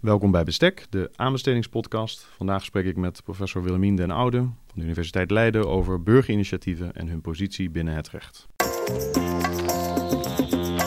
[0.00, 2.26] Welkom bij Bestek, de aanbestedingspodcast.
[2.36, 7.08] Vandaag spreek ik met professor Willemien den Oude van de Universiteit Leiden over burgerinitiatieven en
[7.08, 8.46] hun positie binnen het recht.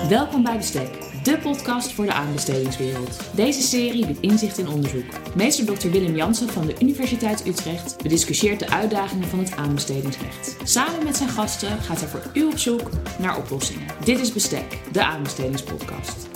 [0.10, 0.90] Welkom bij Bestek,
[1.24, 3.36] de podcast voor de aanbestedingswereld.
[3.36, 5.36] Deze serie biedt inzicht in onderzoek.
[5.36, 5.90] Meester Dr.
[5.90, 10.58] Willem Jansen van de Universiteit Utrecht bediscussieert de uitdagingen van het aanbestedingsrecht.
[10.64, 12.90] Samen met zijn gasten gaat hij voor u op zoek
[13.20, 13.88] naar oplossingen.
[14.04, 16.30] Dit is Bestek, de aanbestedingspodcast.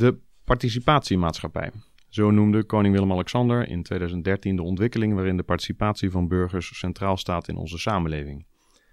[0.00, 1.70] De participatiemaatschappij.
[2.08, 7.48] Zo noemde koning Willem-Alexander in 2013 de ontwikkeling waarin de participatie van burgers centraal staat
[7.48, 8.46] in onze samenleving.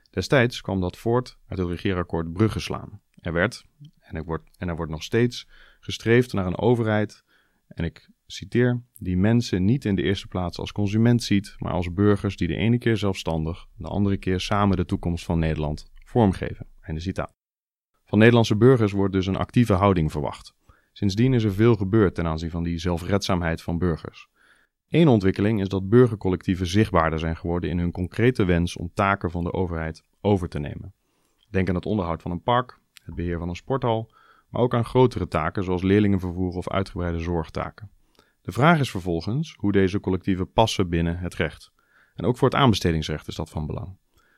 [0.09, 3.01] Destijds kwam dat voort uit het regeerakkoord Brugge slaan.
[3.15, 3.65] Er werd,
[3.99, 5.47] en er wordt, en er wordt nog steeds,
[5.79, 7.23] gestreefd naar een overheid,
[7.67, 11.93] en ik citeer, die mensen niet in de eerste plaats als consument ziet, maar als
[11.93, 16.67] burgers die de ene keer zelfstandig, de andere keer samen de toekomst van Nederland vormgeven.
[16.81, 17.35] Einde citaat.
[18.05, 20.55] Van Nederlandse burgers wordt dus een actieve houding verwacht.
[20.97, 24.27] Sindsdien is er veel gebeurd ten aanzien van die zelfredzaamheid van burgers.
[24.89, 29.43] Eén ontwikkeling is dat burgercollectieven zichtbaarder zijn geworden in hun concrete wens om taken van
[29.43, 30.93] de overheid over te nemen.
[31.49, 34.11] Denk aan het onderhoud van een park, het beheer van een sporthal,
[34.49, 37.89] maar ook aan grotere taken zoals leerlingenvervoer of uitgebreide zorgtaken.
[38.41, 41.71] De vraag is vervolgens hoe deze collectieven passen binnen het recht.
[42.15, 43.97] En ook voor het aanbestedingsrecht is dat van belang.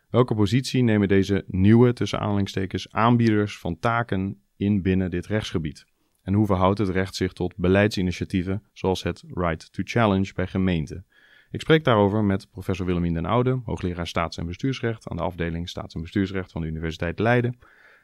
[0.10, 5.89] Welke positie nemen deze nieuwe, tussen aanhalingstekens, aanbieders van taken in binnen dit rechtsgebied?
[6.30, 11.06] En hoe verhoudt het recht zich tot beleidsinitiatieven zoals het Right to Challenge bij gemeenten?
[11.52, 15.70] Ik spreek daarover met professor Willemien den Oude, hoogleraar staats- en bestuursrecht aan de afdeling
[15.70, 17.58] staats- en bestuursrecht van de Universiteit Leiden.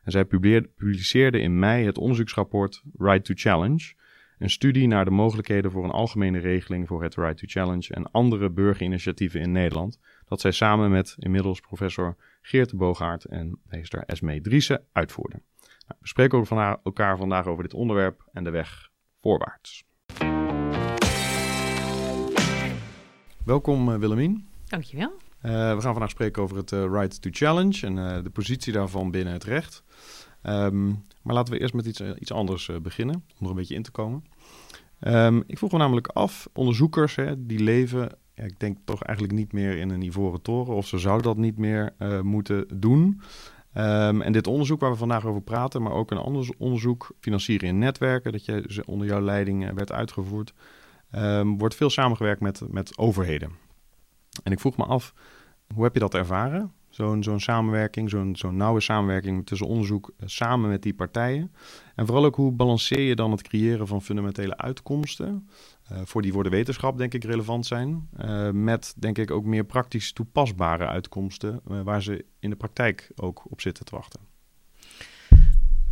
[0.04, 0.26] En zij
[0.76, 3.94] publiceerde in mei het onderzoeksrapport Right to Challenge,
[4.40, 8.12] een studie naar de mogelijkheden voor een algemene regeling voor het Right to Challenge en
[8.12, 14.04] andere burgerinitiatieven in Nederland, dat zij samen met inmiddels professor Geert de Boogaard en meester
[14.06, 15.42] Esme Driessen uitvoerde.
[15.88, 18.90] Nou, we spreken over elkaar vandaag over dit onderwerp en de weg
[19.22, 19.84] voorwaarts.
[23.44, 24.48] Welkom uh, Willemien.
[24.66, 25.12] Dankjewel.
[25.12, 29.12] Uh, we gaan vandaag spreken over het uh, Right to Challenge en de positie daarvan
[29.12, 29.84] binnen het recht.
[30.44, 33.84] Um, maar laten we eerst met iets, iets anders beginnen, om er een beetje in
[33.84, 34.24] te komen.
[35.00, 39.38] Um, ik vroeg me namelijk af, onderzoekers hè, die leven, ja, ik denk toch eigenlijk
[39.38, 41.94] niet meer in een ivoren toren, of ze zouden dat niet meer
[42.24, 43.22] moeten doen.
[43.78, 47.68] Um, en dit onderzoek waar we vandaag over praten, maar ook een ander onderzoek, financieren
[47.68, 50.54] in netwerken, dat je onder jouw leiding werd uitgevoerd,
[51.16, 53.52] um, wordt veel samengewerkt met, met overheden.
[54.44, 55.14] En ik vroeg me af,
[55.74, 56.74] hoe heb je dat ervaren?
[56.96, 61.52] Zo'n zo'n samenwerking, zo'n zo'n nauwe samenwerking tussen onderzoek uh, samen met die partijen.
[61.96, 65.50] En vooral ook hoe balanceer je dan het creëren van fundamentele uitkomsten,
[65.92, 69.46] uh, voor die voor de wetenschap denk ik relevant zijn, uh, met denk ik ook
[69.46, 74.35] meer praktisch toepasbare uitkomsten waar ze in de praktijk ook op zitten te wachten.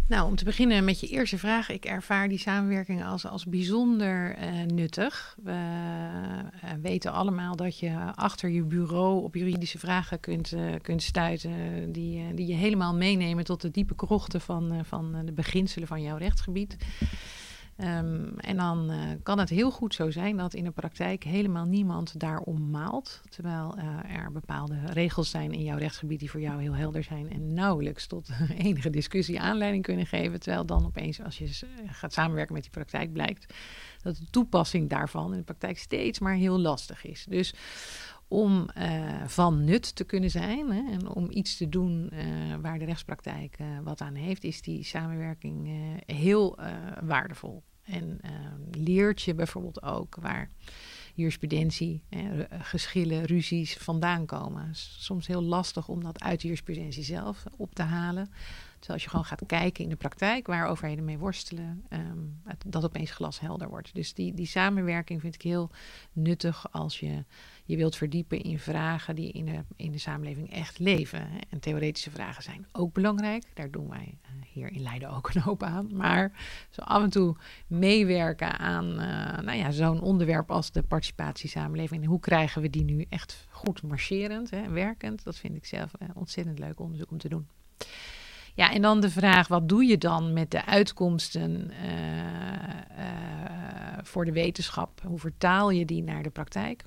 [0.08, 1.70] Nou, om te beginnen met je eerste vraag.
[1.70, 5.36] Ik ervaar die samenwerking als, als bijzonder uh, nuttig.
[5.44, 11.04] We uh, weten allemaal dat je achter je bureau op juridische vragen kunt, uh, kunt
[11.04, 11.92] stuiten.
[11.92, 16.18] Die, die je helemaal meenemen tot de diepe krochten van, van de beginselen van jouw
[16.18, 16.78] rechtsgebied.
[17.78, 21.66] Um, en dan uh, kan het heel goed zo zijn dat in de praktijk helemaal
[21.66, 23.22] niemand daarom maalt.
[23.30, 27.32] Terwijl uh, er bepaalde regels zijn in jouw rechtsgebied die voor jou heel helder zijn
[27.32, 30.40] en nauwelijks tot enige discussie aanleiding kunnen geven.
[30.40, 33.54] Terwijl dan opeens, als je gaat samenwerken met die praktijk, blijkt
[34.02, 37.26] dat de toepassing daarvan in de praktijk steeds maar heel lastig is.
[37.30, 37.54] Dus
[38.34, 42.20] om uh, van nut te kunnen zijn hè, en om iets te doen uh,
[42.62, 45.70] waar de rechtspraktijk uh, wat aan heeft, is die samenwerking
[46.06, 46.58] heel
[47.02, 47.64] waardevol.
[47.84, 48.20] En
[48.72, 50.50] leert je bijvoorbeeld ook waar
[51.14, 52.04] jurisprudentie,
[52.50, 54.70] geschillen, ruzies vandaan komen.
[54.76, 58.26] Soms heel lastig om dat uit de jurisprudentie zelf op te halen.
[58.26, 62.84] Terwijl als je gewoon gaat kijken in de praktijk waar overheden mee worstelen, um, dat
[62.84, 63.94] opeens glashelder wordt.
[63.94, 65.70] Dus die, die samenwerking vind ik heel
[66.14, 67.24] nuttig als je
[67.66, 71.28] je wilt verdiepen in vragen die in de, in de samenleving echt leven.
[71.50, 73.44] En theoretische vragen zijn ook belangrijk.
[73.54, 75.90] Daar doen wij uh, hier in Leiden ook een hoop aan.
[75.96, 76.32] Maar
[76.70, 77.36] zo af en toe
[77.68, 82.04] meewerken aan uh, nou ja, zo'n onderwerp als de participatiesamenleving.
[82.04, 85.24] En hoe krijgen we die nu echt goed marcherend, hè, werkend?
[85.24, 87.48] Dat vind ik zelf uh, ontzettend leuk onderzoek om te doen.
[88.56, 91.72] Ja, en dan de vraag: wat doe je dan met de uitkomsten
[94.04, 95.02] voor de wetenschap?
[95.06, 96.86] Hoe vertaal je die naar de praktijk?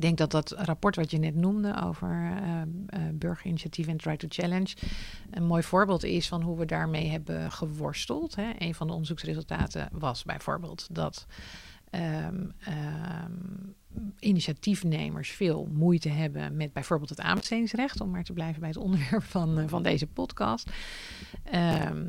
[0.00, 2.62] Ik denk dat dat rapport wat je net noemde over uh,
[3.12, 4.76] burgerinitiatief en Try to Challenge
[5.30, 8.34] een mooi voorbeeld is van hoe we daarmee hebben geworsteld.
[8.34, 8.50] Hè.
[8.58, 11.26] Een van de onderzoeksresultaten was bijvoorbeeld dat
[11.90, 13.32] ehm, ehm,
[14.18, 19.22] initiatiefnemers veel moeite hebben met bijvoorbeeld het aanbestedingsrecht, om maar te blijven bij het onderwerp
[19.22, 20.70] van, eh, van deze podcast.
[21.44, 22.06] Ehm,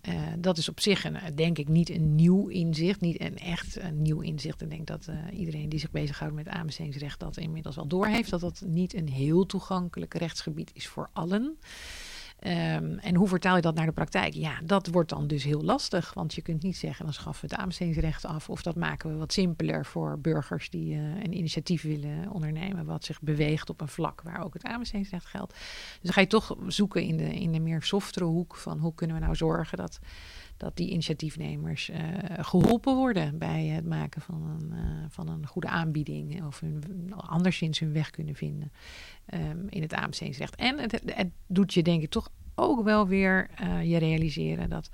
[0.00, 3.00] eh, dat is op zich, een, denk ik, niet een nieuw inzicht.
[3.00, 4.62] Niet een echt een nieuw inzicht.
[4.62, 8.30] Ik denk dat eh, iedereen die zich bezighoudt met aanbestedingsrecht dat inmiddels wel doorheeft.
[8.30, 11.58] Dat dat niet een heel toegankelijk rechtsgebied is voor allen.
[12.46, 14.34] Um, en hoe vertaal je dat naar de praktijk?
[14.34, 16.14] Ja, dat wordt dan dus heel lastig.
[16.14, 18.50] Want je kunt niet zeggen, dan schaffen we het aanbestedingsrecht af.
[18.50, 22.84] Of dat maken we wat simpeler voor burgers die uh, een initiatief willen ondernemen.
[22.84, 25.52] Wat zich beweegt op een vlak waar ook het aanbestedingsrecht geldt.
[25.52, 28.94] Dus dan ga je toch zoeken in de, in de meer softere hoek van hoe
[28.94, 29.98] kunnen we nou zorgen dat
[30.58, 31.98] dat die initiatiefnemers uh,
[32.38, 37.78] geholpen worden bij het maken van een, uh, van een goede aanbieding of hun, anderszins
[37.78, 38.72] hun weg kunnen vinden
[39.34, 40.56] um, in het aanbestedingsrecht.
[40.56, 44.90] En het, het, doet je denk ik toch ook wel weer uh, je realiseren dat,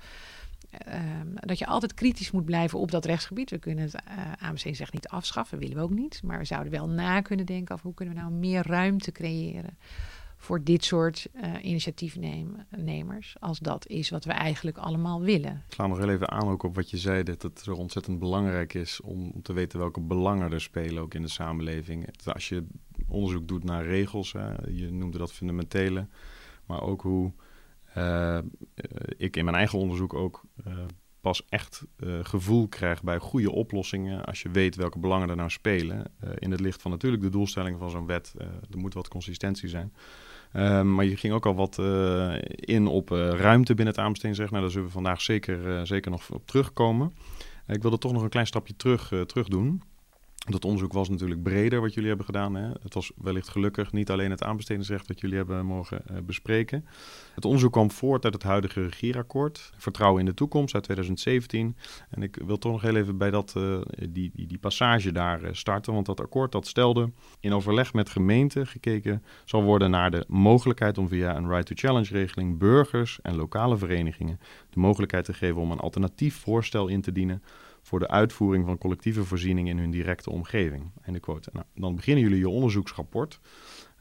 [0.87, 3.49] um, dat je altijd kritisch moet blijven op dat rechtsgebied.
[3.49, 3.95] We kunnen het
[4.39, 6.21] aanbestedingsrecht niet afschaffen, willen we ook niet.
[6.23, 9.77] Maar we zouden wel na kunnen denken over hoe kunnen we nou meer ruimte creëren
[10.45, 15.63] voor dit soort uh, initiatiefnemers, als dat is wat we eigenlijk allemaal willen.
[15.67, 18.19] Ik sla nog heel even aan ook op wat je zei, dat het zo ontzettend
[18.19, 22.09] belangrijk is om, te weten welke belangen er spelen ook in de samenleving.
[22.23, 22.67] Als je
[23.07, 26.07] onderzoek doet naar regels, hè, je noemde dat fundamentele,
[26.65, 27.31] maar ook hoe
[27.97, 28.39] uh,
[29.17, 30.43] ik in mijn eigen onderzoek ook
[31.25, 35.49] pas echt uh, gevoel krijg bij goede oplossingen als je weet welke belangen er nou
[35.49, 36.11] spelen.
[36.23, 38.33] Uh, in het licht van natuurlijk de doelstellingen van zo'n wet.
[38.37, 39.93] Uh, er moet wat consistentie zijn.
[40.51, 41.77] Ehm, maar je ging ook al wat
[42.55, 44.51] in op ruimte binnen het aanbestedingsrecht.
[44.51, 47.13] Nou, daar zullen we vandaag zeker, zeker nog op terugkomen.
[47.67, 49.81] ik wilde toch nog een klein stapje terug, terug doen.
[50.45, 52.55] Dat onderzoek was natuurlijk breder wat jullie hebben gedaan.
[52.55, 52.69] Hè?
[52.81, 56.85] Het was wellicht gelukkig niet alleen het aanbestedingsrecht wat jullie hebben mogen uh, bespreken.
[57.35, 61.75] Het onderzoek kwam voort uit het huidige regierakkoord, Vertrouwen in de toekomst uit 2017.
[62.09, 65.43] En ik wil toch nog heel even bij dat, uh, die, die, die, passage daar
[65.43, 65.93] uh, starten.
[65.93, 70.97] Want dat akkoord dat stelde in overleg met gemeenten gekeken zal worden naar de mogelijkheid
[70.97, 74.39] om via een right to challenge regeling burgers en lokale verenigingen
[74.69, 77.43] de mogelijkheid te geven om een alternatief voorstel in te dienen
[77.85, 80.91] voor de uitvoering van collectieve voorzieningen in hun directe omgeving.
[81.05, 81.49] de quote.
[81.53, 83.39] Nou, dan beginnen jullie je onderzoeksrapport,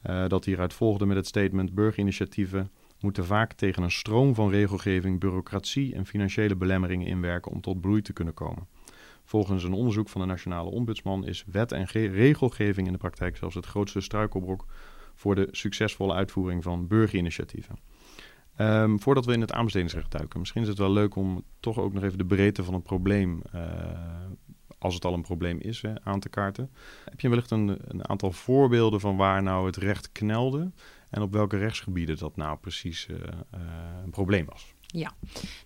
[0.07, 2.71] uh, dat hieruit volgde met het statement: burgerinitiatieven
[3.01, 8.03] moeten vaak tegen een stroom van regelgeving, bureaucratie en financiële belemmeringen inwerken om tot bloei
[8.03, 8.67] te kunnen komen.
[9.25, 13.55] Volgens een onderzoek van de Nationale Ombudsman is wet en regelgeving in de praktijk zelfs
[13.55, 14.67] het grootste struikelblok
[15.15, 17.79] voor de succesvolle uitvoering van burgerinitiatieven.
[18.59, 21.93] Um, voordat we in het aanbestedingsrecht duiken, misschien is het wel leuk om toch ook
[21.93, 23.61] nog even de breedte van het probleem, uh,
[24.79, 26.71] als het al een probleem is, hè, aan te kaarten.
[27.05, 30.73] Heb je wellicht een, een, aantal voorbeelden van waar nou het recht knelde
[31.11, 33.61] en op welke rechtsgebieden dat nou precies uh, uh,
[34.05, 34.75] een probleem was?
[34.97, 35.13] Ja,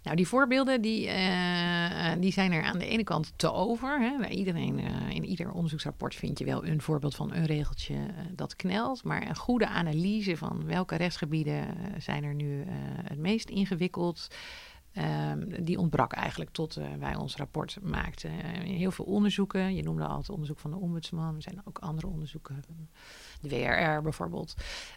[0.02, 4.00] nou die voorbeelden die, uh, die zijn er aan de ene kant te over.
[4.00, 4.28] Hè.
[4.28, 7.96] Iedereen, uh, in ieder onderzoeksrapport vind je wel een voorbeeld van een regeltje
[8.30, 9.04] dat knelt.
[9.04, 11.66] Maar een goede analyse van welke rechtsgebieden
[11.98, 12.64] zijn er nu
[13.04, 14.28] het meest ingewikkeld.
[15.30, 18.30] Um, die ontbrak eigenlijk tot wij ons rapport maakten.
[18.64, 19.74] Heel veel onderzoeken.
[19.74, 21.36] Je noemde al het onderzoek van de ombudsman.
[21.36, 22.64] Er zijn ook andere onderzoeken.
[23.40, 24.54] De WRR bijvoorbeeld.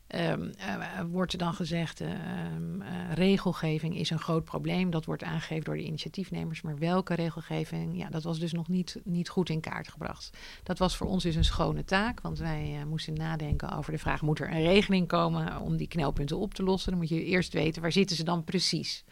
[0.07, 2.83] Um, uh, wordt er dan gezegd, um,
[3.13, 4.89] regelgeving is een groot probleem.
[4.89, 6.61] Dat wordt aangegeven door de initiatiefnemers.
[6.61, 7.97] Maar welke regelgeving?
[7.97, 10.38] Ja, dat was dus nog niet, niet goed in kaart gebracht.
[10.63, 12.21] Dat was voor ons dus een schone taak.
[12.21, 14.21] Want wij moesten nadenken over de vraag...
[14.21, 16.91] moet er een regeling komen om die knelpunten op te lossen?
[16.91, 19.04] Dan moet je eerst weten, waar zitten ze dan precies?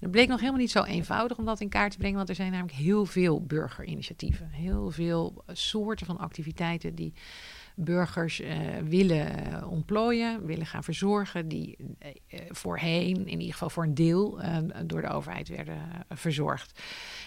[0.00, 2.34] Het bleek nog helemaal niet zo eenvoudig om dat in kaart te brengen, want er
[2.34, 4.50] zijn namelijk heel veel burgerinitiatieven.
[4.50, 7.14] Heel veel soorten van activiteiten die
[7.74, 8.48] burgers uh,
[8.84, 14.40] willen uh, ontplooien, willen gaan verzorgen, die uh, voorheen, in ieder geval voor een deel,
[14.86, 15.78] door de overheid werden
[16.08, 16.82] verzorgd.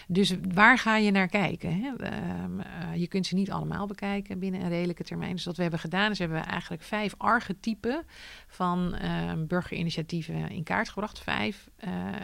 [0.06, 1.80] Dus waar ga je naar kijken?
[1.80, 1.96] Hè?
[1.96, 2.60] Ehm,
[2.94, 5.32] je kunt ze niet allemaal bekijken binnen een redelijke termijn.
[5.32, 8.04] Dus wat we hebben gedaan is, hebben we eigenlijk vijf archetypen
[8.46, 11.18] van ehm, burgerinitiatieven in kaart gebracht.
[11.18, 11.68] Vijf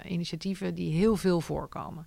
[0.06, 2.06] initiatieven die heel veel voorkomen.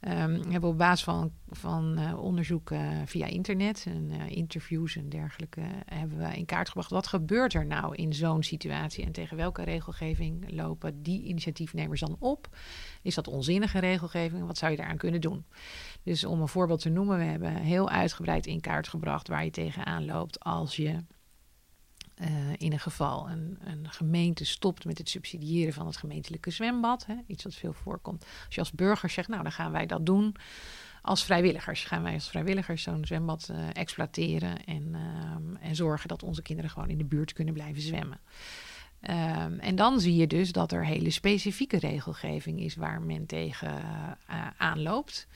[0.00, 2.70] Um, hebben op basis van, van onderzoek
[3.04, 5.45] via internet en interviews en dergelijke
[5.86, 9.62] hebben we in kaart gebracht wat gebeurt er nou in zo'n situatie en tegen welke
[9.62, 12.56] regelgeving lopen die initiatiefnemers dan op?
[13.02, 14.46] Is dat onzinnige regelgeving?
[14.46, 15.44] Wat zou je daaraan kunnen doen?
[16.02, 19.50] Dus om een voorbeeld te noemen, we hebben heel uitgebreid in kaart gebracht waar je
[19.50, 21.04] tegenaan loopt als je
[22.22, 27.06] uh, in een geval een, een, gemeente stopt met het subsidiëren van het gemeentelijke zwembad,
[27.06, 28.26] hè, iets wat veel voorkomt.
[28.46, 30.34] Als je als burger zegt, nou dan gaan wij dat doen
[31.06, 31.84] als vrijwilligers.
[31.84, 36.70] Gaan wij als vrijwilligers zo'n zwembad uh, exploiteren en, uh, en zorgen dat onze kinderen
[36.70, 38.20] gewoon in de buurt kunnen blijven zwemmen.
[39.00, 43.68] Um, en dan zie je dus dat er hele specifieke regelgeving is waar men tegen
[44.30, 45.28] uh, aanloopt.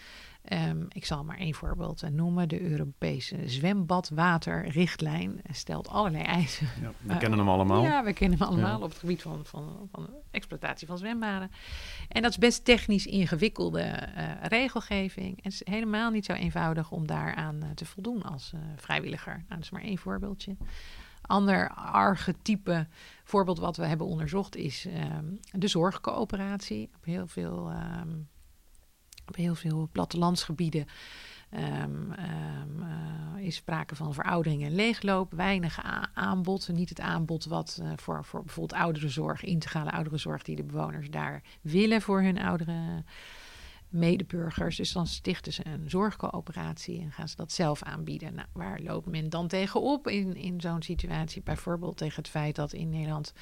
[0.43, 2.49] Ehm, ik zal maar één voorbeeld eh, noemen.
[2.49, 6.69] De Europese zwembadwaterrichtlijn stelt allerlei eisen.
[6.81, 7.83] Ja, we kennen hem allemaal.
[7.83, 11.51] Ja, we kennen hem allemaal op het gebied van, van, van exploitatie van zwembaden.
[12.09, 15.29] En dat is best technisch ingewikkelde uh, regelgeving.
[15.29, 19.35] En het is helemaal niet zo eenvoudig om daaraan te voldoen als vrijwilliger.
[19.35, 20.57] Nou, dat is maar één voorbeeldje.
[21.31, 22.87] Ander archetype
[23.25, 26.91] voorbeeld wat we hebben onderzocht is um, de zorgcoöperatie.
[26.97, 28.29] Op heel veel, um,
[29.31, 30.87] op heel veel plattelandsgebieden
[31.55, 35.33] um, uh, is sprake van veroudering en leegloop.
[35.33, 35.81] Weinig
[36.15, 36.69] aanbod.
[36.69, 41.43] Niet het aanbod wat uh, voor, voor bijvoorbeeld ouderenzorg, integrale ouderenzorg, die de bewoners daar
[41.61, 43.07] willen voor hun ouderen
[43.89, 44.77] medeburgers.
[44.77, 48.35] Dus dan stichten ze een zorgcoöperatie en gaan ze dat zelf aanbieden.
[48.35, 51.43] Nou, waar loopt men dan tegenop in, in zo'n situatie?
[51.43, 53.33] Bijvoorbeeld tegen het feit dat in Nederland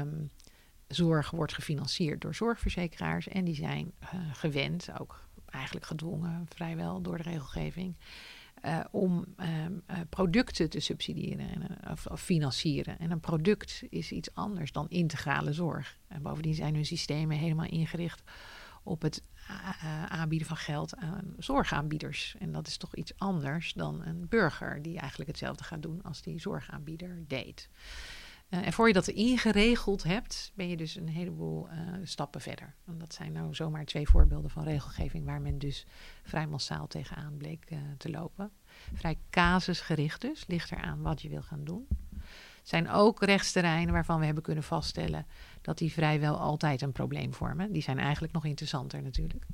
[0.00, 0.30] um,
[0.94, 3.28] zorg wordt gefinancierd door zorgverzekeraars.
[3.28, 7.96] En die zijn uh, gewend, ook eigenlijk gedwongen vrijwel door de regelgeving.
[8.64, 12.98] Uh, om um, uh, producten te subsidiëren en, of, of, financieren.
[12.98, 15.98] En een product is iets anders dan integrale zorg.
[16.08, 18.22] En bovendien zijn hun systemen helemaal ingericht
[18.82, 19.22] op het
[20.08, 22.36] aanbieden van geld aan zorgaanbieders.
[22.38, 26.22] En dat is toch iets anders dan een burger die eigenlijk hetzelfde gaat doen als
[26.22, 27.68] die zorgaanbieder deed.
[28.54, 32.74] Uh, en voor je dat ingeregeld hebt, ben je dus een heleboel uh, stappen verder.
[32.84, 35.86] Dat zijn nou zomaar twee voorbeelden van regelgeving waar men dus
[36.22, 37.68] vrij massaal tegenaan bleek
[37.98, 38.50] te lopen.
[38.94, 41.86] Vrij casusgericht dus, ligt eraan wat je wil gaan doen
[42.64, 45.26] zijn ook rechtsterreinen waarvan we hebben kunnen vaststellen
[45.64, 47.72] dat die vrijwel altijd een probleem vormen.
[47.72, 49.44] Die zijn eigenlijk nog interessanter natuurlijk.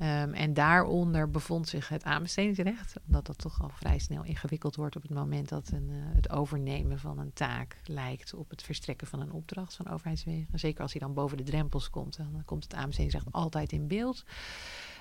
[0.00, 4.96] Um, en daaronder bevond zich het aanbestedingsrecht, omdat dat toch al vrij snel ingewikkeld wordt
[4.96, 9.06] op het moment dat een, uh, het overnemen van een taak lijkt op het verstrekken
[9.06, 10.58] van een opdracht van overheidswegen.
[10.58, 14.24] Zeker als hij dan boven de drempels komt, dan komt het aanbestedingsrecht altijd in beeld.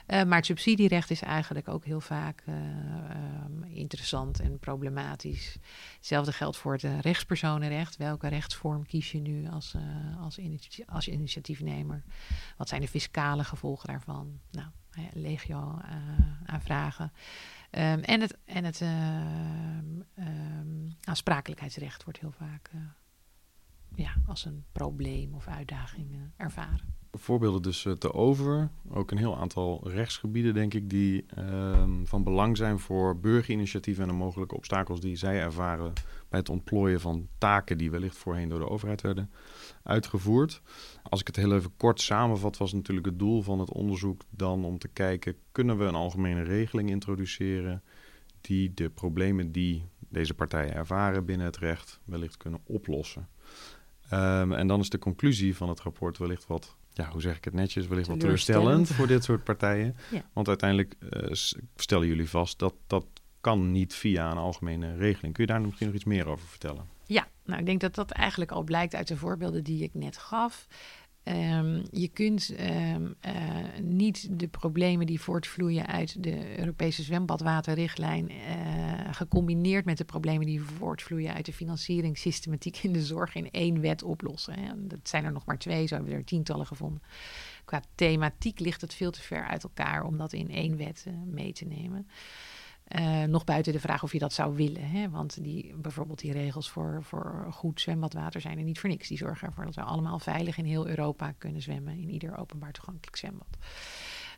[0.08, 2.56] Uh, maar het subsidierecht is eigenlijk ook heel vaak uh,
[3.46, 5.58] um, interessant en problematisch.
[5.96, 7.98] Hetzelfde geldt voor het uh, rechtspersonenrecht.
[7.98, 9.76] Welke rechtsvorm kies je nu als,
[10.20, 12.04] als, initi als initiatiefnemer?
[12.58, 14.40] Wat zijn de fiscale gevolgen daarvan?
[14.52, 14.68] Nou,
[15.14, 15.82] legio
[16.46, 17.12] aanvragen.
[17.72, 20.08] Um, en het, en het um,
[21.04, 22.72] aansprakelijkheidsrecht wordt heel vaak
[23.96, 28.70] ja, als een probleem of uitdaging ervaren voorbeelden dus te over.
[28.90, 34.10] Ook een heel aantal rechtsgebieden, denk ik, die um, van belang zijn voor burgerinitiatieven en
[34.10, 35.94] de mogelijke obstakels die zij ervaren
[36.30, 39.32] bij het ontplooien van taken die wellicht voorheen door de overheid werden
[39.84, 40.62] uitgevoerd.
[41.04, 44.66] Als ik het heel even kort samenvat, was natuurlijk het doel van het onderzoek dan
[44.66, 47.84] om te kijken, kunnen we een algemene regeling introduceren
[48.42, 53.30] die de problemen die deze partijen ervaren binnen het recht wellicht kunnen oplossen.
[54.14, 57.44] Um, en dan is de conclusie van het rapport wellicht wat ja, hoe zeg ik
[57.44, 59.96] het netjes, wellicht wel teleurstellend voor dit soort partijen.
[60.12, 60.22] Ja.
[60.34, 61.34] Want uiteindelijk uh,
[61.76, 63.06] stellen jullie vast dat dat
[63.42, 65.34] kan niet via een algemene regeling.
[65.34, 66.88] Kun je daar misschien nog iets meer over vertellen?
[67.06, 70.18] Ja, nou ik denk dat dat eigenlijk al blijkt uit de voorbeelden die ik net
[70.18, 70.68] gaf.
[71.28, 73.34] Um, je kunt um, uh,
[73.82, 78.38] niet de problemen die voortvloeien uit de Europese zwembadwaterrichtlijn, uh,
[79.12, 84.04] gecombineerd met de problemen die voortvloeien uit de financieringssystematiek in de zorg, in één wet
[84.04, 84.60] oplossen.
[84.60, 84.88] Hè.
[84.88, 87.02] Dat zijn er nog maar twee, zo hebben we er tientallen gevonden.
[87.66, 91.14] Qua thematiek ligt het veel te ver uit elkaar om dat in één wet uh,
[91.26, 92.08] mee te nemen.
[92.88, 94.90] Uh, nog buiten de vraag of je dat zou willen.
[94.90, 95.10] Hè?
[95.10, 99.08] Want die, bijvoorbeeld die regels voor, voor goed zwembadwater zijn er niet voor niks.
[99.08, 101.98] Die zorgen ervoor dat we allemaal veilig in heel Europa kunnen zwemmen.
[101.98, 103.58] In ieder openbaar toegankelijk zwembad.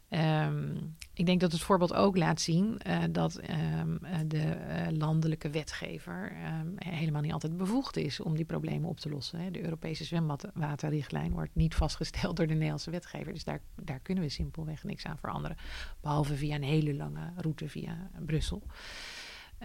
[0.10, 3.40] Um, ik denk dat het voorbeeld ook laat zien uh, dat
[3.80, 9.00] um, de uh, landelijke wetgever um, helemaal niet altijd bevoegd is om die problemen op
[9.00, 9.40] te lossen.
[9.40, 9.52] Hè.
[9.52, 13.34] De Europese zwembadwaterrichtlijn wordt niet vastgesteld door de Nederlandse wetgever.
[13.34, 15.58] Dus daar, daar kunnen we simpelweg niks aan veranderen.
[16.02, 18.64] Behalve via een hele lange route via Brussel.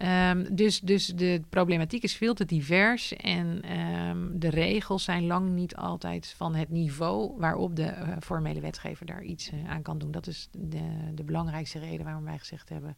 [0.01, 5.51] Um, dus, dus de problematiek is veel te divers en um, de regels zijn lang
[5.51, 9.99] niet altijd van het niveau waarop de uh, formele wetgever daar iets uh, aan kan
[9.99, 10.11] doen.
[10.11, 12.97] Dat is de, de belangrijkste reden waarom wij gezegd hebben: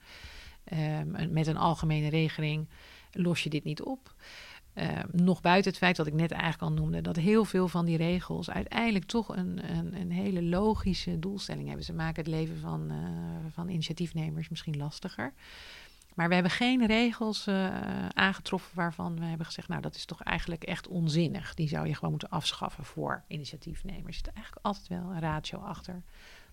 [0.72, 2.68] um, met een algemene regeling
[3.12, 4.14] los je dit niet op.
[5.12, 7.96] nog buiten het feit wat ik net eigenlijk al noemde, dat heel veel van die
[7.96, 11.84] regels uiteindelijk toch een, een, een hele logische doelstelling hebben.
[11.84, 12.96] Ze maken het leven van, uh,
[13.50, 15.32] van initiatiefnemers misschien lastiger.
[16.14, 20.22] Maar we hebben geen regels uh, aangetroffen waarvan we hebben gezegd, nou dat is toch
[20.22, 21.54] eigenlijk echt onzinnig.
[21.54, 24.06] Die zou je gewoon moeten afschaffen voor initiatiefnemers.
[24.06, 26.02] Er zit eigenlijk altijd wel een ratio achter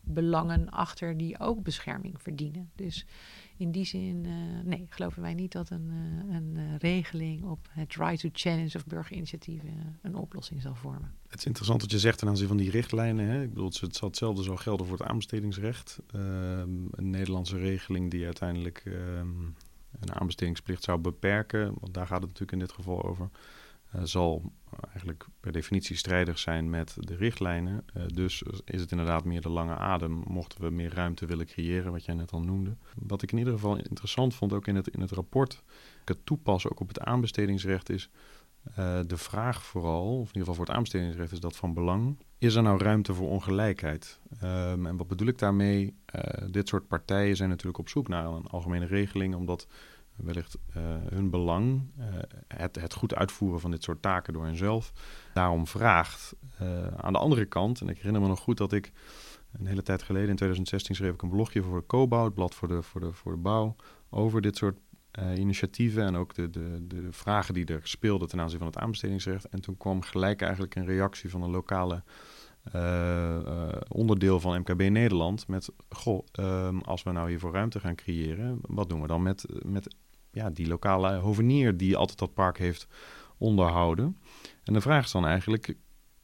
[0.03, 2.72] belangen achter die ook bescherming verdienen.
[2.75, 3.06] Dus
[3.62, 7.68] in die zin, uh, nee, geloven wij niet dat een, uh, een uh, regeling op
[7.70, 11.13] het right to challenge of burgerinitiatieven een oplossing zal vormen.
[11.27, 13.25] Het is interessant wat je zegt ten aanzien van die richtlijnen.
[13.25, 13.41] Hè?
[13.41, 16.00] Ik bedoel, het zal hetzelfde zo gelden voor het aanbestedingsrecht.
[16.15, 19.56] Um, een Nederlandse regeling die uiteindelijk um,
[20.00, 23.30] een aanbestedingsplicht zou beperken, want daar gaat het natuurlijk in dit geval over,
[23.95, 24.51] uh, zal
[24.83, 27.86] eigenlijk per definitie strijdig zijn met de richtlijnen.
[27.98, 31.91] Uh, dus is het inderdaad meer de lange adem, mochten we meer ruimte willen creëren,
[31.91, 32.77] wat jij net al noemde.
[32.95, 35.63] Wat ik in ieder geval interessant vond, ook in het, in het rapport,
[36.05, 38.10] het toepassen ook op het aanbestedingsrecht, is
[39.07, 42.17] de vraag vooral, of in ieder geval voor het aanbestedingsrecht is dat van belang.
[42.38, 44.19] Is er nou ruimte voor ongelijkheid?
[44.43, 45.95] Um, en wat bedoel ik daarmee?
[46.50, 49.67] Dit soort partijen zijn natuurlijk op zoek naar een algemene regeling, omdat
[50.24, 52.06] wellicht uh, hun belang, uh,
[52.48, 54.94] het, het goed uitvoeren van dit soort taken door henzelf,
[55.34, 56.36] daarom vraagt.
[56.62, 58.92] Uh, aan de andere kant, en ik herinner me nog goed dat ik
[59.51, 62.56] een hele tijd geleden, in 2016, schreef ik een blogje voor de COBOU, het blad
[62.56, 63.75] voor de, voor de, voor de bouw,
[64.10, 64.78] over dit soort
[65.36, 69.46] initiatieven en ook de, de, de vragen die er speelden ten aanzien van het aanbestedingsrecht.
[69.46, 72.04] En toen kwam gelijk eigenlijk een reactie van een lokale
[73.88, 78.90] onderdeel van MKB Nederland met, goh, um, als we nou hiervoor ruimte gaan creëren, wat
[78.90, 79.96] doen we dan met, met
[80.32, 82.88] ja, die lokale hovenier die altijd dat park heeft
[83.38, 84.18] onderhouden?
[84.64, 85.76] En de vraag is dan eigenlijk,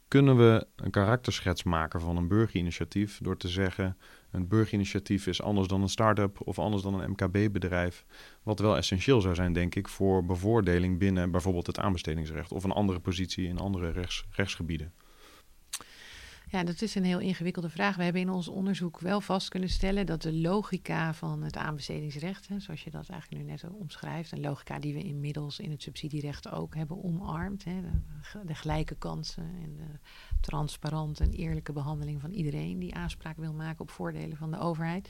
[0.08, 3.98] kunnen we een karakterschets maken van een burgerinitiatief door te zeggen,
[4.32, 8.06] een burgerinitiatief is anders dan een start-up of anders dan een MKB-bedrijf,
[8.44, 12.72] wat wel essentieel zou zijn, denk ik, voor bevoordeling binnen bijvoorbeeld het aanbestedingsrecht of een
[12.72, 14.94] andere positie in andere rechts, rechtsgebieden.
[16.50, 17.96] Ja, dat is een heel ingewikkelde vraag.
[17.96, 22.48] We hebben in ons onderzoek wel vast kunnen stellen dat de logica van het aanbestedingsrecht,
[22.48, 25.82] hè, zoals je dat eigenlijk nu net omschrijft, een logica die we inmiddels in het
[25.82, 30.00] subsidierecht ook hebben omarmd, hè, de, de, gelijke kansen en de
[30.42, 35.10] transparante en eerlijke behandeling van iedereen die aanspraak wil maken op voordelen van de overheid.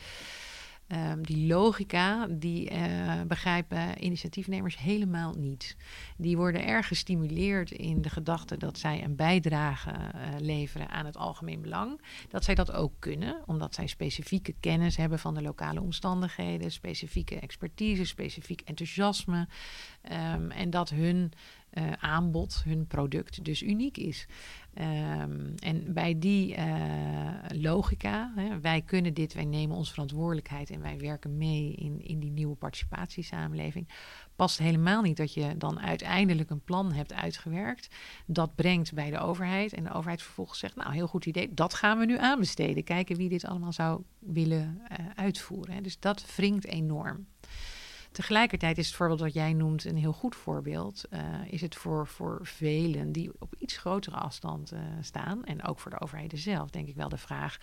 [0.92, 5.78] Um, die logica, die uh, begrijpen initiatiefnemers helemaal niet.
[6.18, 11.18] Die worden erg gestimuleerd in de gedachte dat zij een bijdrage uh, leveren aan het
[11.18, 12.02] algemeen belang.
[12.30, 17.40] Dat zij dat ook kunnen, omdat zij specifieke kennis hebben van de lokale omstandigheden, specifieke
[17.40, 19.48] expertise, specifiek enthousiasme.
[20.36, 21.32] Um, en dat hun
[21.74, 24.28] uh, aanbod, hun product dus uniek is.
[24.82, 26.64] Um, en bij die uh,
[27.48, 32.20] logica, hè, wij kunnen dit, wij nemen onze verantwoordelijkheid en wij werken mee in, in
[32.20, 33.88] die nieuwe participatiesamenleving,
[34.36, 37.96] past helemaal niet dat je dan uiteindelijk een plan hebt uitgewerkt.
[38.26, 41.74] Dat brengt bij de overheid en de overheid vervolgens zegt, nou heel goed idee, dat
[41.74, 42.84] gaan we nu aanbesteden.
[42.84, 45.74] Kijken wie dit allemaal zou willen uh, uitvoeren.
[45.74, 45.82] Hè.
[45.82, 47.26] Dus dat wringt enorm.
[48.18, 51.06] Tegelijkertijd is het voorbeeld wat jij noemt een heel goed voorbeeld.
[51.10, 55.80] Uh, is het voor, voor velen die op iets grotere afstand uh, staan, en ook
[55.80, 57.58] voor de overheden zelf, denk ik wel de vraag: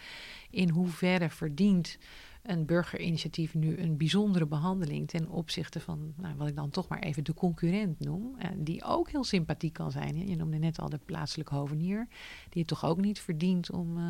[0.51, 1.99] in hoeverre verdient
[2.47, 6.99] een burgerinitiatief nu een bijzondere behandeling ten opzichte van nou, wat ik dan toch maar
[6.99, 10.29] even de concurrent noem, uh, die ook heel sympathiek kan zijn.
[10.29, 12.07] Je noemde net al de plaatselijke hovenier,
[12.49, 14.05] die het toch ook niet verdient om uh,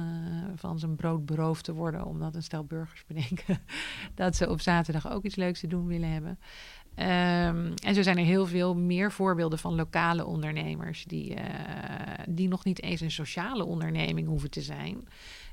[0.54, 3.58] van zijn brood beroofd te worden, omdat een stel burgers bedenken
[4.14, 6.38] dat ze op zaterdag ook iets leuks te doen willen hebben.
[6.98, 11.42] Um, en zo zijn er heel veel meer voorbeelden van lokale ondernemers die, uh,
[12.28, 15.08] die nog niet eens een sociale onderneming hoeven te zijn.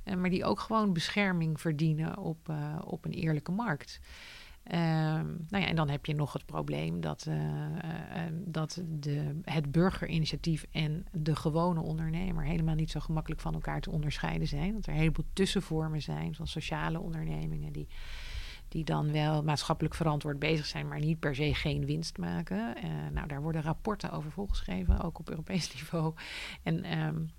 [0.05, 3.99] Uh, maar die ook gewoon bescherming verdienen op, uh, op een eerlijke markt.
[4.71, 4.77] Um,
[5.49, 7.35] nou ja, en dan heb je nog het probleem dat, uh,
[8.33, 13.91] dat de, het burgerinitiatief en de gewone ondernemer helemaal niet zo gemakkelijk van elkaar te
[13.91, 14.73] onderscheiden zijn.
[14.73, 17.87] Dat er een heleboel tussenvormen zijn van sociale ondernemingen die,
[18.67, 22.75] die dan wel maatschappelijk verantwoord bezig zijn, maar niet per se geen winst maken.
[23.13, 26.13] Nou, daar worden rapporten over volgeschreven, ook op Europees niveau.
[26.63, 27.29] En um,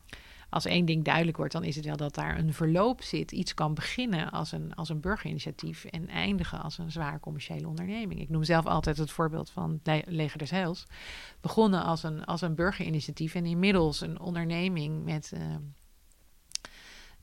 [0.53, 3.33] als één ding duidelijk wordt, dan is het wel dat daar een verloop zit.
[3.33, 8.21] Iets kan beginnen als een, als een burgerinitiatief en eindigen als een zwaar commerciële onderneming.
[8.21, 10.87] Ik noem zelf altijd het voorbeeld van Le Leger des Heils.
[11.41, 15.33] Begonnen als een, als een burgerinitiatief en inmiddels een onderneming met.
[15.35, 15.41] Uh,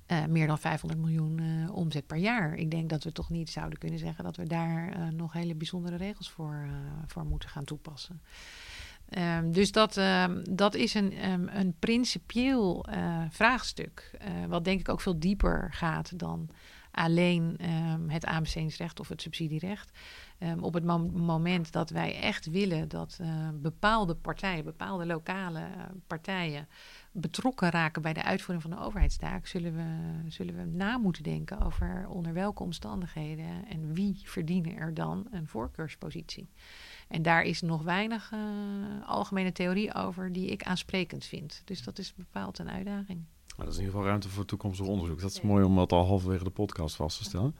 [0.07, 2.55] uh, meer dan 500 miljoen uh, omzet per jaar.
[2.55, 5.95] Ik denk dat we toch niet zouden kunnen zeggen dat we daar nog hele bijzondere
[5.95, 6.69] regels voor,
[7.05, 8.21] voor moeten gaan toepassen.
[9.17, 12.85] Um, dus dat, um, dat is een, um, een principieel
[13.29, 14.17] vraagstuk,
[14.47, 16.49] wat denk ik ook veel dieper gaat dan
[16.91, 17.59] alleen
[18.07, 19.91] het aanbestedingsrecht of het subsidierecht.
[20.59, 23.19] op het mom moment dat wij echt willen dat
[23.53, 25.67] bepaalde partijen, bepaalde lokale
[26.07, 26.67] partijen
[27.11, 31.61] betrokken raken bij de uitvoering van de overheidstaak, zullen we, zullen we na moeten denken
[31.61, 36.49] over onder welke omstandigheden en wie verdienen er dan een voorkeurspositie.
[37.07, 38.39] En daar is nog weinig uh,
[39.05, 41.61] algemene theorie over die ik aansprekend vind.
[41.65, 43.23] Dus dat is bepaald een uitdaging.
[43.57, 45.21] Dat is in ieder geval ruimte voor toekomstig onderzoek.
[45.21, 47.55] Dat is mooi om dat al halverwege de podcast vast te stellen.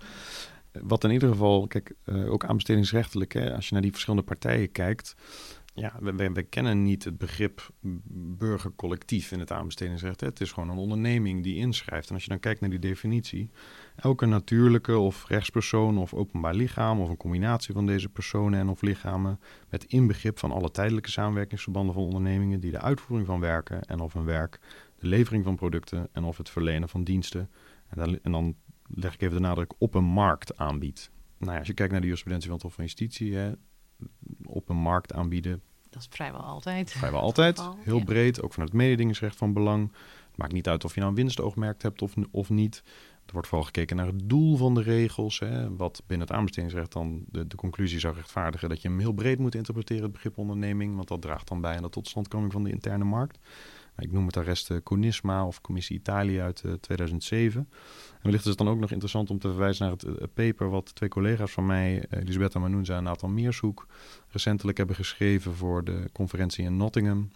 [0.72, 4.72] Wat in ieder geval, kijk, uh, ook aanbestedingsrechtelijk, hè, als je naar die verschillende partijen
[4.72, 5.16] kijkt,
[5.80, 7.70] ja, we, we, kennen niet het begrip
[8.38, 10.20] burgercollectief in het aanbestedingsrecht.
[10.20, 10.28] Hè.
[10.28, 12.08] Het is gewoon een onderneming die inschrijft.
[12.08, 13.50] En als je dan kijkt naar die definitie,
[13.96, 18.82] elke natuurlijke of rechtspersoon of openbaar lichaam of een combinatie van deze personen en of
[18.82, 19.39] lichamen
[19.70, 24.13] met inbegrip van alle tijdelijke samenwerkingsverbanden van ondernemingen die de uitvoering van werken en of
[24.13, 24.60] een werk,
[25.00, 27.50] de levering van producten en of het verlenen van diensten.
[27.88, 28.56] En dan, en dan
[28.88, 31.12] leg ik even de nadruk op een markt aanbiedt.
[31.38, 33.52] Nou ja, als je kijkt naar de jurisprudentie van het Hof van Justitie, hè,
[34.46, 35.62] op een markt aanbieden.
[35.89, 36.91] Dat is vrijwel altijd.
[36.91, 37.62] Vrijwel altijd.
[37.80, 39.91] Heel breed, ook vanuit het mededingingsrecht van belang.
[40.28, 42.84] Het maakt niet uit of je nou een winstoogmerk hebt of, of niet.
[43.25, 45.39] Er wordt vooral gekeken naar het doel van de regels.
[45.39, 49.13] Hè, wat binnen het aanbestedingsrecht dan de, de conclusie zou rechtvaardigen dat je hem heel
[49.13, 50.95] breed moet interpreteren, het begrip onderneming.
[50.95, 53.39] Want dat draagt dan bij aan de totstandkoming van de interne markt.
[53.97, 57.69] Ik noem het arrest Conisma of Commissie Italië uit 2007.
[58.20, 60.70] Eh, wellicht is het dan ook nog interessant om te verwijzen naar het, eh, paper
[60.70, 63.88] wat twee collega's van mij, eh, Elisabetta Manunza en Nathan Meershoek,
[64.28, 67.32] recentelijk hebben geschreven voor de conferentie in Nottingham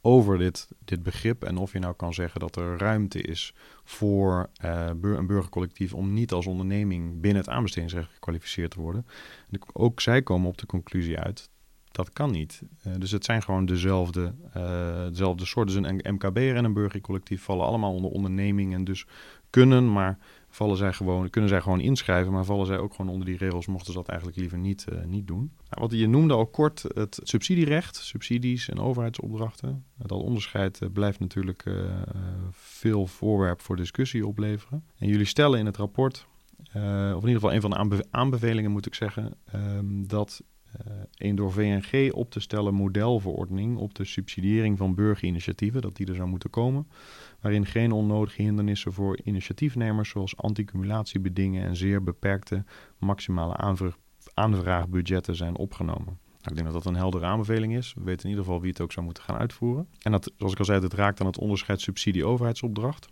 [0.00, 4.50] over dit, dit begrip en of je nou kan zeggen dat er ruimte is voor
[4.60, 9.06] een burgercollectief om niet als onderneming binnen het aanbestedingsrecht gekwalificeerd te worden.
[9.50, 11.50] En ook zij komen op de conclusie uit
[11.96, 12.62] dat kan niet.
[12.98, 15.82] Dus het zijn gewoon dezelfde, uh, dezelfde soorten.
[15.82, 19.06] Dus een MKB'er en een burgercollectief vallen allemaal onder onderneming en dus
[19.56, 23.26] kunnen, maar vallen zij gewoon, kunnen zij gewoon inschrijven, maar vallen zij ook gewoon onder
[23.26, 25.52] die regels, mochten ze dat eigenlijk liever niet, uh, niet doen.
[25.70, 29.84] Nou, wat je noemde al kort, het subsidierecht, subsidies en overheidsopdrachten.
[29.96, 31.64] Dat onderscheid blijft natuurlijk
[32.50, 34.84] veel voorwerp voor discussie opleveren.
[34.98, 36.26] En jullie stellen in het rapport,
[37.14, 40.42] of in ieder geval een van de aanbe aanbevelingen moet ik zeggen, ehm, dat
[41.16, 46.14] een door VNG op te stellen modelverordening op de subsidiëring van burgerinitiatieven, dat die er
[46.14, 46.88] zou moeten komen,
[47.40, 52.64] waarin geen onnodige hindernissen voor initiatiefnemers zoals anticumulatiebedingen en zeer beperkte
[52.98, 53.76] maximale
[54.34, 56.18] aanvraagbudgetten zijn opgenomen.
[56.46, 57.94] Nou, ik denk dat dat een heldere aanbeveling is.
[57.94, 59.88] We weten in ieder geval wie het ook zou moeten gaan uitvoeren.
[60.02, 63.08] En dat, zoals ik al zei, het raakt aan het onderscheid subsidie-overheidsopdracht.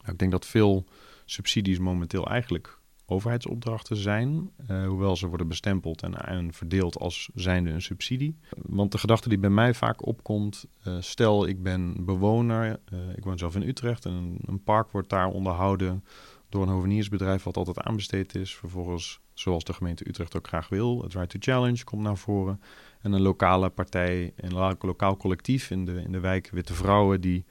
[0.00, 0.84] Nou, ik denk dat veel
[1.24, 7.70] subsidies momenteel eigenlijk overheidsopdrachten zijn, uh, hoewel ze worden bestempeld en, en, verdeeld als zijnde
[7.70, 8.38] een subsidie.
[8.62, 13.24] Want de gedachte die bij mij vaak opkomt, uh, stel ik ben bewoner, uh, ik
[13.24, 16.04] woon zelf in Utrecht en een, een, park wordt daar onderhouden
[16.48, 18.54] door een hoveniersbedrijf wat altijd aanbesteed is.
[18.54, 22.60] Vervolgens, zoals de gemeente Utrecht ook graag wil, het Right to Challenge komt naar voren.
[23.00, 27.44] En een lokale partij, een lokaal collectief in de, in de wijk Witte Vrouwen die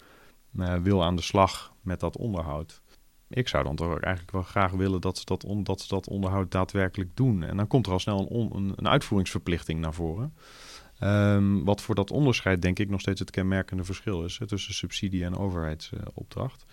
[0.81, 2.82] wil aan de slag met dat onderhoud.
[3.33, 6.51] Ik zou dan toch eigenlijk wel graag willen dat ze dat, dat, ze dat onderhoud
[6.51, 7.43] daadwerkelijk doen.
[7.43, 10.33] En dan komt er al snel een, een, uitvoeringsverplichting naar voren.
[11.03, 15.23] Um, wat voor dat onderscheid denk ik nog steeds het kenmerkende verschil is tussen subsidie
[15.23, 16.65] en overheidsopdracht.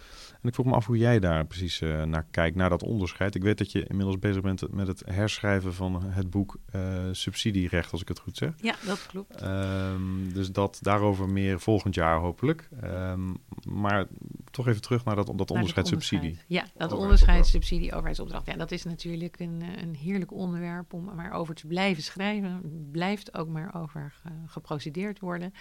[0.43, 3.35] En ik vroeg me af hoe jij daar precies uh, naar kijkt, naar dat onderscheid.
[3.35, 7.93] Ik weet dat je inmiddels bezig bent met het herschrijven van het boek uh, Subsidierecht,
[7.93, 8.53] als ik het goed zeg.
[8.57, 9.43] Ja, dat klopt.
[9.43, 12.69] Um, dus dat daarover meer volgend jaar hopelijk.
[12.85, 13.37] Um,
[13.69, 14.07] maar
[14.51, 16.39] toch even terug naar dat, dat onderscheid subsidie.
[16.47, 18.47] Ja, dat onderscheid subsidie overheidsopdracht.
[18.47, 22.89] Ja, dat is natuurlijk een, eh, een heerlijk onderwerp om maar over te blijven schrijven.
[22.93, 24.15] Blijft ook maar over
[24.47, 25.53] geprocedeerd worden.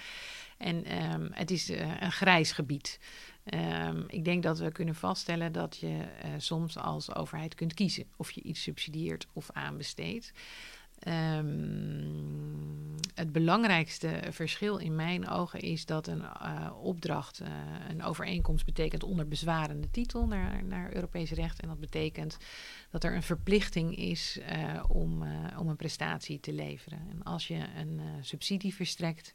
[0.59, 2.99] En um, het is uh, een grijs gebied.
[3.53, 8.05] Um, ik denk dat we kunnen vaststellen dat je uh, soms als overheid kunt kiezen
[8.15, 10.31] of je iets subsidieert of aanbesteedt.
[11.07, 17.41] Um, het belangrijkste verschil in mijn ogen is dat een uh, opdracht,
[17.89, 21.59] een overeenkomst betekent onder bezwarende titel naar, naar Europees recht.
[21.59, 22.37] En dat betekent
[22.89, 24.39] dat er een verplichting is
[24.87, 25.23] om,
[25.57, 26.99] om een prestatie te leveren.
[27.11, 29.33] En als je een subsidie verstrekt,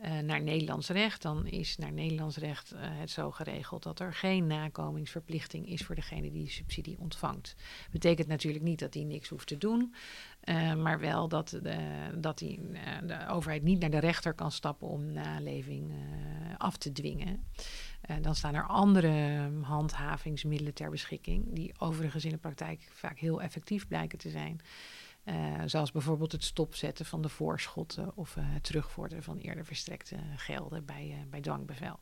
[0.00, 4.14] uh, naar Nederlands recht, dan is naar Nederlands recht uh, het zo geregeld dat er
[4.14, 7.54] geen nakomingsverplichting is voor degene die subsidie ontvangt.
[7.90, 9.94] Betekent natuurlijk niet dat hij niks hoeft te doen,
[10.44, 12.60] uh, maar wel dat, de, dat die,
[13.06, 15.92] de overheid niet naar de rechter kan stappen om naleving
[16.58, 17.44] af te dwingen.
[18.20, 23.88] dan staan er andere handhavingsmiddelen ter beschikking, die overigens in de praktijk vaak heel effectief
[23.88, 24.60] blijken te zijn.
[25.24, 30.16] Uh, zoals bijvoorbeeld het stopzetten van de voorschotten of uh, het terugvorderen van eerder verstrekte
[30.36, 31.98] gelden bij, uh, bij dwangbevel.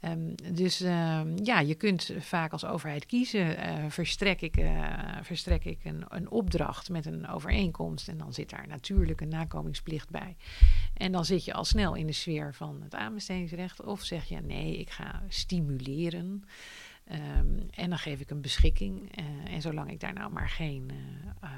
[0.00, 3.56] Um, dus um, ja, je kunt vaak als overheid kiezen.
[3.90, 4.64] verstrek ik,
[5.22, 10.10] verstrek ik een, een opdracht met een overeenkomst en dan zit daar natuurlijk een nakomingsplicht
[10.10, 10.36] bij.
[10.94, 13.82] En dan zit je al snel in de sfeer van het aanbestedingsrecht.
[13.82, 16.44] Of zeg je nee, ik ga stimuleren.
[17.12, 19.18] Um, en dan geef ik een beschikking.
[19.18, 20.96] Uh, en zolang ik daar nou maar geen uh,
[21.44, 21.50] uh,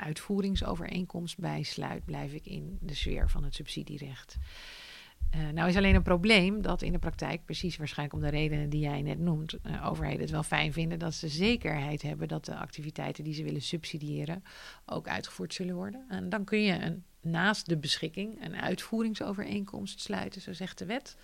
[0.00, 4.36] uitvoeringsovereenkomst bij sluit, blijf ik in de sfeer van het subsidierecht.
[5.52, 8.80] Nou is alleen een probleem dat in de praktijk, precies waarschijnlijk om de redenen die
[8.80, 13.24] jij net noemt, overheden het wel fijn vinden dat ze zekerheid hebben dat de activiteiten
[13.24, 14.42] die ze willen subsidiëren
[14.86, 16.04] ook uitgevoerd zullen worden.
[16.08, 21.16] En dan kun je een, naast de beschikking een uitvoeringsovereenkomst sluiten, zo zegt de wet.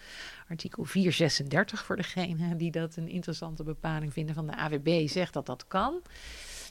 [0.49, 5.47] Artikel 436 voor degene die dat een interessante bepaling vinden van de AWB zegt dat
[5.47, 6.03] dat kan.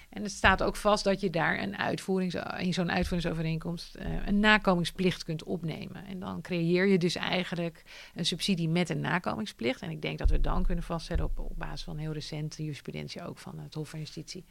[0.10, 4.40] En het staat ook vast dat je daar een uitvoerings, in zo'n uitvoeringsovereenkomst uh, een
[4.40, 6.06] nakomingsplicht kunt opnemen.
[6.06, 7.84] En dan creëer je dus eigenlijk
[8.16, 9.82] een subsidie met een nakomingsplicht.
[9.82, 13.24] En ik denk dat we dan kunnen vaststellen op, op basis van heel recente jurisprudentie
[13.24, 14.46] ook van het Hof van Justitie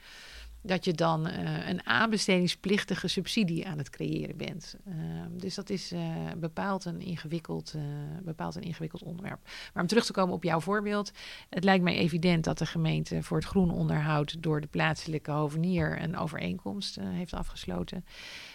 [0.63, 4.77] dat je dan uh, een aanbestedingsplichtige subsidie aan het creëren bent.
[4.89, 4.95] Uh,
[5.31, 6.01] dus dat is uh,
[6.37, 7.75] bepaald, een ingewikkeld,
[8.23, 9.41] bepaald een ingewikkeld onderwerp.
[9.73, 11.13] Maar om terug te komen op jouw voorbeeld.
[11.49, 16.03] Het lijkt mij evident dat de gemeente voor het groen onderhoud door de plaatselijke hovenier
[16.03, 18.05] een overeenkomst heeft afgesloten.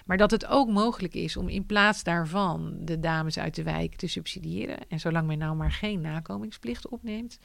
[0.06, 3.96] Maar dat het ook mogelijk is om in plaats daarvan de dames uit de wijk
[3.96, 4.78] te subsidiëren.
[4.88, 7.40] En zolang men nou maar geen nakomingsplicht opneemt,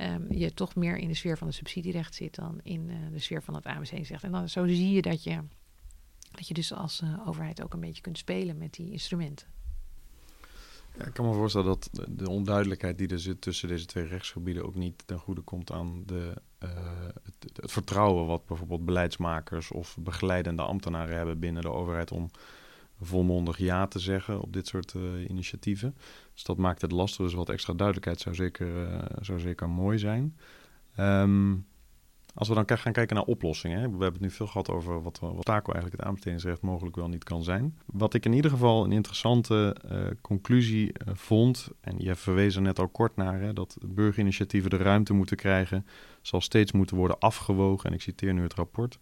[0.00, 3.18] um, je toch meer in de sfeer van de subsidierecht zit dan in uh, de
[3.18, 4.24] sfeer van het AMC-recht.
[4.24, 5.40] En dan zo zie je dat je,
[6.30, 9.46] dat je dus als uh, overheid ook een beetje kunt spelen met die instrumenten.
[10.98, 14.64] Ja, ik kan me voorstellen dat de onduidelijkheid die er zit tussen deze twee rechtsgebieden
[14.64, 16.70] ook niet ten goede komt aan de, uh,
[17.22, 22.30] het, het, vertrouwen wat bijvoorbeeld beleidsmakers of begeleidende ambtenaren hebben binnen de overheid om
[23.00, 25.96] volmondig ja te zeggen op dit soort uh, initiatieven.
[26.32, 27.24] Dus dat maakt het lastig.
[27.24, 30.36] Dus wat extra duidelijkheid zou zeker, uh, zou zeker mooi zijn.
[30.98, 31.66] Um,
[32.34, 33.80] als we dan gaan kijken naar oplossingen.
[33.80, 33.84] Hè.
[33.84, 37.08] We hebben het nu veel gehad over wat, wat taco eigenlijk het aanbestedingsrecht mogelijk wel
[37.08, 37.78] niet kan zijn.
[37.86, 39.76] Wat ik in ieder geval een interessante
[40.20, 45.12] conclusie vond, en je verwees er net al kort naar, hè, dat burgerinitiatieven de ruimte
[45.12, 45.86] moeten krijgen,
[46.22, 48.98] zal steeds moeten worden afgewogen, en ik citeer nu het rapport,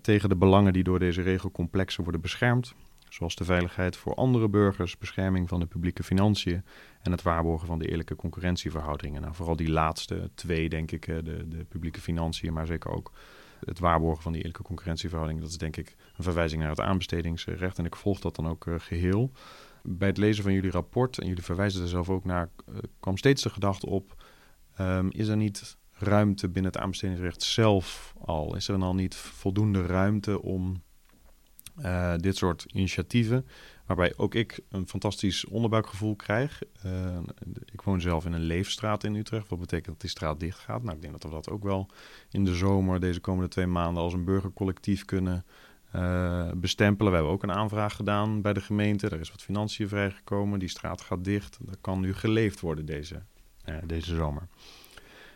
[0.00, 2.74] tegen de belangen die door deze regelcomplexen worden beschermd
[3.12, 6.64] zoals de veiligheid voor andere burgers, bescherming van de publieke financiën
[7.02, 9.20] en het waarborgen van de eerlijke concurrentieverhoudingen.
[9.20, 13.12] Nou, vooral die laatste twee, denk ik, de, de publieke financiën, maar zeker ook
[13.64, 15.42] het waarborgen van die eerlijke concurrentieverhoudingen.
[15.42, 18.66] Dat is denk ik een verwijzing naar het aanbestedingsrecht en ik volg dat dan ook
[18.66, 19.30] uh, geheel.
[19.82, 23.16] Bij het lezen van jullie rapport, en jullie verwijzen er zelf ook naar, uh, kwam
[23.16, 24.24] steeds de gedachte op,
[24.80, 28.56] um, is er niet ruimte binnen het aanbestedingsrecht zelf al?
[28.56, 30.82] Is er dan al niet voldoende ruimte om
[31.82, 33.46] uh, dit soort initiatieven,
[33.86, 36.62] waarbij ook ik een fantastisch onderbuikgevoel krijg.
[36.86, 37.18] Uh,
[37.72, 40.82] ik woon zelf in een leefstraat in Utrecht, wat betekent dat die straat dicht gaat.
[40.82, 41.88] Nou, ik denk dat we dat ook wel
[42.30, 45.44] in de zomer, deze komende twee maanden, als een burgercollectief kunnen
[45.94, 47.10] uh, bestempelen.
[47.10, 49.08] We hebben ook een aanvraag gedaan bij de gemeente.
[49.08, 50.58] Er is wat financiën vrijgekomen.
[50.58, 51.58] Die straat gaat dicht.
[51.60, 53.22] Dat kan nu geleefd worden deze,
[53.84, 54.48] deze zomer.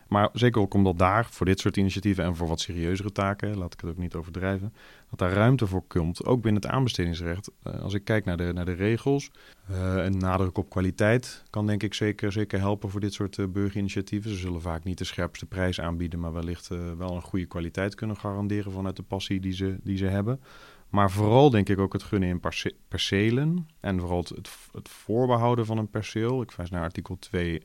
[0.09, 3.73] Maar zeker ook omdat daar voor dit soort initiatieven en voor wat serieuzere taken, laat
[3.73, 4.75] ik het ook niet overdrijven,
[5.11, 7.51] dat daar ruimte voor komt, ook binnen het aanbestedingsrecht.
[7.66, 9.31] Uh, als ik kijk naar de, naar de regels,
[9.71, 13.47] uh, een nadruk op kwaliteit kan denk ik zeker, zeker helpen voor dit soort uh,
[13.47, 14.31] burgerinitiatieven.
[14.31, 18.16] Ze zullen vaak niet de scherpste prijs aanbieden, maar wellicht wel een goede kwaliteit kunnen
[18.16, 20.40] garanderen vanuit de passie die ze, die ze hebben.
[20.88, 25.66] Maar vooral denk ik ook het gunnen in perce percelen en vooral het, het, voorbehouden
[25.66, 26.42] van een perceel.
[26.42, 27.61] Ik wijs naar artikel 2 uh,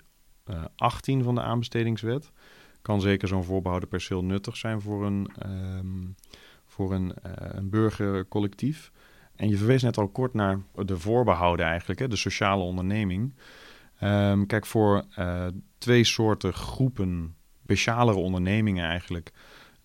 [0.76, 2.32] 18 van de aanbestedingswet.
[2.82, 6.16] Kan zeker zo'n voorbehouden perceel nuttig zijn voor een, um,
[6.66, 8.92] voor een, uh, een burgercollectief.
[9.36, 13.34] En je verwees net al kort naar de voorbehouden eigenlijk, hè, de sociale onderneming.
[14.04, 19.32] Um, kijk, voor uh, twee soorten groepen, specialere ondernemingen eigenlijk.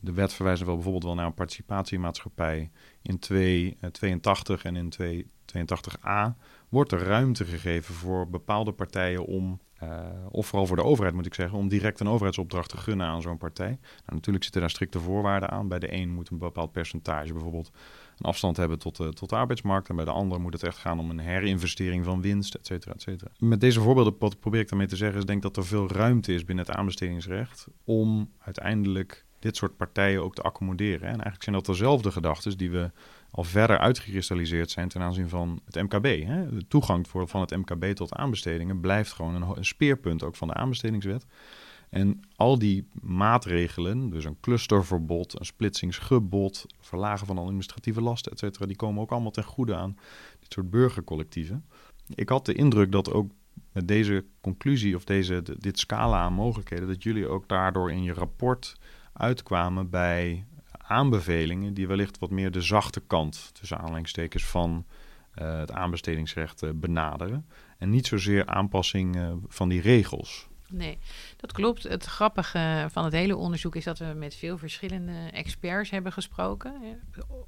[0.00, 2.70] De wet verwijst wel bijvoorbeeld wel naar een participatiemaatschappij
[3.02, 6.37] in 282 en in 282a.
[6.68, 10.00] Wordt er ruimte gegeven voor bepaalde partijen om uh,
[10.31, 13.22] of vooral voor de overheid moet ik zeggen, om direct een overheidsopdracht te gunnen aan
[13.22, 13.66] zo'n partij.
[13.66, 15.68] Nou, natuurlijk zitten daar strikte voorwaarden aan.
[15.68, 17.70] Bij de een moet een bepaald percentage bijvoorbeeld
[18.18, 19.88] een afstand hebben tot de, tot de arbeidsmarkt.
[19.88, 22.94] En bij de ander moet het echt gaan om een herinvestering van winst, et cetera,
[22.94, 23.31] et cetera.
[23.38, 26.44] Met deze voorbeelden probeer ik daarmee te zeggen, is denk dat er veel ruimte is
[26.44, 31.01] binnen het aanbestedingsrecht om uiteindelijk dit soort partijen ook te accommoderen.
[31.01, 32.91] En eigenlijk zijn dat dezelfde gedachten die we
[33.31, 36.05] al verder uitgekristalliseerd zijn ten aanzien van het MKB.
[36.05, 36.55] Hè?
[36.55, 40.55] De toegang voor, van het MKB tot aanbestedingen blijft gewoon een, speerpunt ook van de
[40.55, 41.27] aanbestedingswet.
[41.91, 48.67] En al die maatregelen, dus een clusterverbod, een splitsingsgebod, verlagen van administratieve lasten, et cetera,
[48.67, 49.97] die komen ook allemaal ten goede aan
[50.41, 51.65] dit soort burgercollectieven.
[52.15, 53.31] Ik had de indruk dat ook
[53.73, 58.13] met deze conclusie of deze, dit scala aan mogelijkheden, dat jullie ook daardoor in je
[58.13, 58.77] rapport
[59.18, 64.87] uitkwamen bij aanbevelingen die wellicht wat meer de zachte kant, tussen aanhalingstekens, van
[65.38, 67.46] uh, het aanbestedingsrecht uh, benaderen.
[67.79, 70.48] En niet zozeer aanpassing uh, van die regels.
[70.68, 70.98] Nee,
[71.37, 71.83] dat klopt.
[71.83, 76.72] Het grappige van het hele onderzoek is dat we met veel verschillende experts hebben gesproken.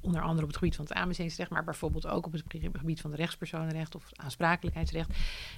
[0.01, 3.11] Onder andere op het gebied van het aanbestedingsrecht, maar bijvoorbeeld ook op het gebied van
[3.11, 5.09] het rechtspersonenrecht of aansprakelijkheidsrecht.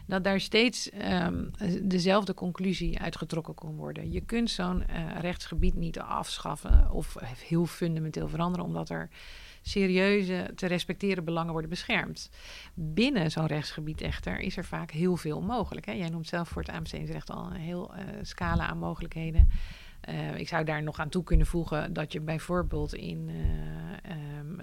[0.06, 0.90] Dat daar steeds
[1.24, 4.12] um, dezelfde conclusie uitgetrokken kon worden.
[4.12, 7.16] Je kunt zo'n uh, rechtsgebied niet afschaffen of
[7.46, 9.10] heel fundamenteel veranderen, omdat er
[9.62, 12.30] serieuze, te respecteren belangen worden beschermd.
[12.74, 15.86] Binnen zo'n rechtsgebied echter is er vaak heel veel mogelijk.
[15.86, 15.92] Hè?
[15.92, 19.50] Jij noemt zelf voor het aanbestedingsrecht al een heel uh, scala aan mogelijkheden.
[20.10, 24.60] Uh, ik zou daar nog aan toe kunnen voegen dat je bijvoorbeeld in uh, um,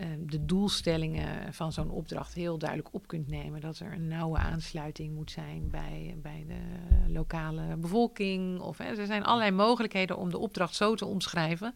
[0.00, 3.60] um, de doelstellingen van zo'n opdracht heel duidelijk op kunt nemen.
[3.60, 8.60] Dat er een nauwe aansluiting moet zijn bij, bij de lokale bevolking.
[8.60, 11.74] Of, hè, er zijn allerlei mogelijkheden om de opdracht zo te omschrijven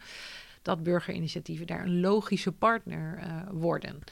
[0.66, 4.02] dat burgerinitiatieven daar een logische partner uh, worden.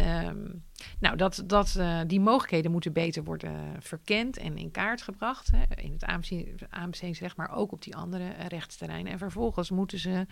[0.00, 0.64] Um,
[1.00, 5.50] nou, dat, dat, uh, die mogelijkheden moeten beter worden verkend en in kaart gebracht.
[5.50, 6.04] Hè, in het
[6.70, 9.12] aanbestedingsrecht, maar ook op die andere rechtsterreinen.
[9.12, 10.26] En vervolgens moeten ze,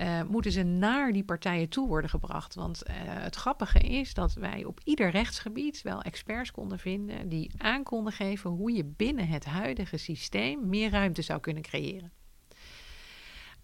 [0.00, 2.54] uh, moeten ze naar die partijen toe worden gebracht.
[2.54, 7.50] Want uh, het grappige is dat wij op ieder rechtsgebied wel experts konden vinden die
[7.56, 12.12] aan konden geven hoe je binnen het huidige systeem meer ruimte zou kunnen creëren.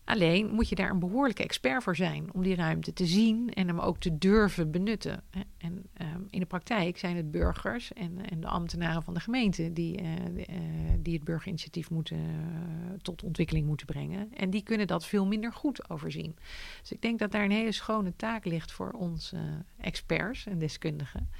[0.06, 3.66] Alleen moet je daar een behoorlijke expert voor zijn om die ruimte te zien en
[3.66, 5.22] hem ook te durven benutten.
[5.58, 9.72] En um, in de praktijk zijn het burgers en, en de ambtenaren van de gemeente
[9.72, 10.44] die, uh, uh,
[10.98, 12.34] die het burgerinitiatief moeten, uh,
[13.02, 14.34] tot ontwikkeling moeten brengen.
[14.34, 16.36] En die kunnen dat veel minder goed overzien.
[16.80, 19.38] Dus ik denk dat daar een hele schone taak ligt voor onze
[19.76, 21.30] experts en deskundigen.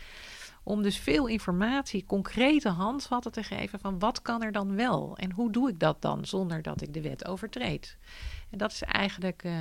[0.68, 5.32] Om dus veel informatie, concrete handvatten te geven van wat kan er dan wel en
[5.32, 7.98] hoe doe ik dat dan zonder dat ik de wet overtreed.
[8.50, 9.52] En dat is eigenlijk, uh,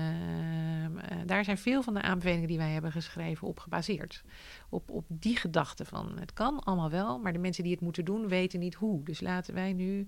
[1.26, 4.24] daar zijn veel van de aanbevelingen die wij hebben geschreven op gebaseerd.
[4.70, 8.06] Op, op die gedachte van het kan allemaal wel, maar de mensen die het moeten
[8.06, 9.04] doen weten niet hoe.
[9.04, 10.08] Dus laten wij nu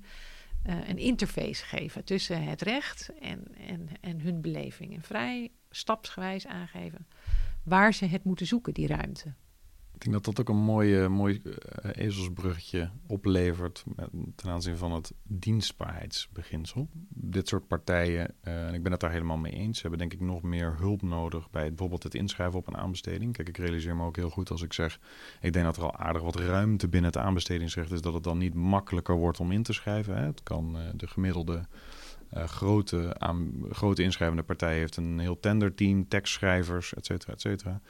[0.67, 4.93] uh, een interface geven tussen het recht en, en, en hun beleving.
[4.93, 7.07] En vrij stapsgewijs aangeven
[7.63, 9.33] waar ze het moeten zoeken, die ruimte.
[9.97, 11.53] Ik denk dat dat ook een mooi, mooi uh,
[11.93, 13.83] ezelsbruggetje oplevert
[14.35, 16.87] ten aanzien van het dienstbaarheidsbeginsel.
[17.09, 20.19] Dit soort partijen, uh, en ik ben het daar helemaal mee eens, hebben denk ik
[20.19, 23.33] nog meer hulp nodig bij bijvoorbeeld het inschrijven op een aanbesteding.
[23.33, 24.99] Kijk, ik realiseer me ook heel goed als ik zeg,
[25.41, 28.37] ik denk dat er al aardig wat ruimte binnen het aanbestedingsrecht is, dat het dan
[28.37, 30.17] niet makkelijker wordt om in te schrijven.
[30.17, 31.65] Het kan de gemiddelde
[32.31, 37.81] grote, aan, grote inschrijvende partij heeft een heel tenderteam, tekstschrijvers, et cetera, et cetera.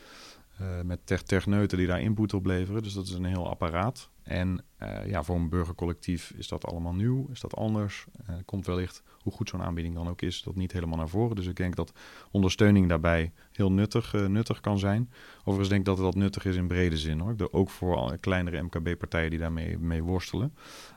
[0.62, 2.84] Uh, met tech techneuten die daar input op leveren.
[2.84, 4.10] Dus dat is een heel apparaat.
[4.24, 8.06] En uh, ja, voor een burgercollectief is dat allemaal nieuw, is dat anders.
[8.30, 11.36] Uh, komt wellicht, hoe goed zo'n aanbieding dan ook is, dat niet helemaal naar voren.
[11.36, 11.92] Dus ik denk dat
[12.32, 15.10] ondersteuning daarbij heel nuttig, nuttig kan zijn.
[15.40, 17.20] Overigens denk ik dat dat nuttig is in brede zin.
[17.20, 17.36] Hoor.
[17.52, 20.54] Ook voor kleinere MKB-partijen die daarmee mee worstelen.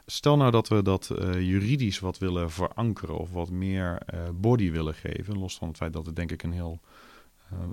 [0.07, 4.03] Stel nou dat we dat juridisch wat willen verankeren of wat meer
[4.35, 5.39] body willen geven.
[5.39, 6.81] Los van het feit dat het denk ik een heel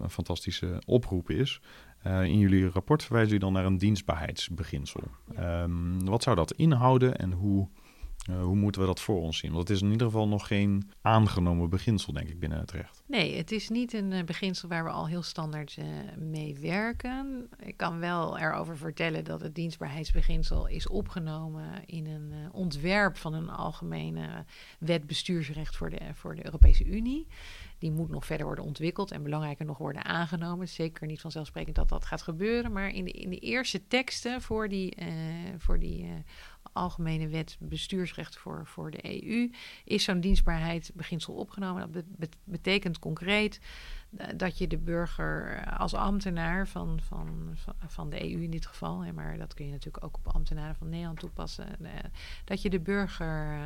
[0.02, 1.62] een fantastische oproep is.
[2.08, 5.04] Uh, in jullie rapport verwijzen jullie dan naar een dienstbaarheidsbeginsel.
[5.36, 5.64] Ja.
[5.64, 7.68] Um, wat zou dat inhouden en hoe,
[8.30, 9.52] uh, hoe moeten we dat voor ons zien?
[9.52, 13.04] Want het is in ieder geval nog geen aangenomen beginsel, denk ik, binnen het recht.
[13.08, 15.78] Nee, het is niet een beginsel waar we al heel standaard
[16.18, 17.50] mee werken.
[17.60, 23.50] Ik kan wel erover vertellen dat het dienstbaarheidsbeginsel is opgenomen in een ontwerp van een
[23.50, 24.46] algemene
[24.80, 27.28] wet bestuursrecht voor de, voor de Europese Unie.
[27.80, 30.68] Die moet nog verder worden ontwikkeld en belangrijker nog worden aangenomen.
[30.68, 32.72] Zeker niet vanzelfsprekend dat dat gaat gebeuren.
[32.72, 35.08] Maar in de, in de eerste teksten voor die, uh,
[35.58, 36.10] voor die uh,
[36.74, 39.52] algemene wet bestuursrecht voor, voor de EU
[39.84, 41.92] is zo'n dienstbaarheid beginsel opgenomen.
[41.92, 43.60] Dat be betekent concreet
[44.36, 47.56] dat je de burger als ambtenaar van, van,
[47.88, 50.90] van de EU in dit geval, maar dat kun je natuurlijk ook op ambtenaren van
[50.90, 51.68] Nederland toepassen,
[52.44, 53.60] dat je de burger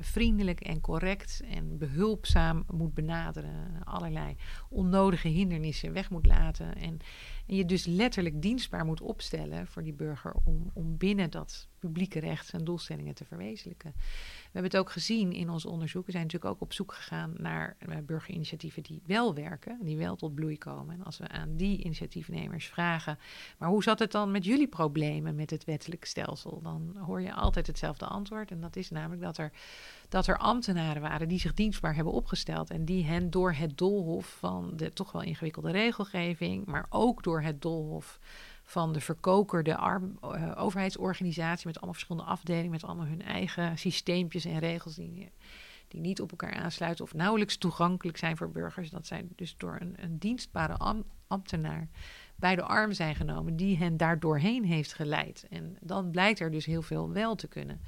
[0.00, 4.36] vriendelijk en correct en behulpzaam moet benaderen, allerlei
[4.68, 6.98] onnodige hindernissen weg moet laten en,
[7.46, 12.18] en je dus letterlijk dienstbaar moet opstellen voor die burger om, om binnen dat publieke
[12.18, 13.94] recht zijn doelstellingen te verwezenlijken.
[14.56, 16.06] We hebben het ook gezien in ons onderzoek.
[16.06, 20.16] We zijn natuurlijk ook op zoek gegaan naar uh, burgerinitiatieven die wel werken, die wel
[20.16, 20.94] tot bloei komen.
[20.94, 23.18] En als we aan die initiatiefnemers vragen,
[23.58, 26.60] maar hoe zat het dan met jullie problemen met het wettelijk stelsel?
[26.62, 28.50] Dan hoor je altijd hetzelfde antwoord.
[28.50, 29.52] En dat is namelijk dat er,
[30.08, 32.70] dat er ambtenaren waren die zich dienstbaar hebben opgesteld.
[32.70, 37.42] En die hen door het doolhof van de toch wel ingewikkelde regelgeving, maar ook door
[37.42, 38.18] het doolhof
[38.68, 44.44] van de verkokerde arm, uh, overheidsorganisatie met allemaal verschillende afdelingen, met allemaal hun eigen systeempjes
[44.44, 45.30] en regels die,
[45.88, 48.90] die niet op elkaar aansluiten of nauwelijks toegankelijk zijn voor burgers.
[48.90, 51.88] Dat zij dus door een, een dienstbare am, ambtenaar
[52.36, 55.46] bij de arm zijn genomen die hen daar doorheen heeft geleid.
[55.50, 57.80] En dan blijkt er dus heel veel wel te kunnen.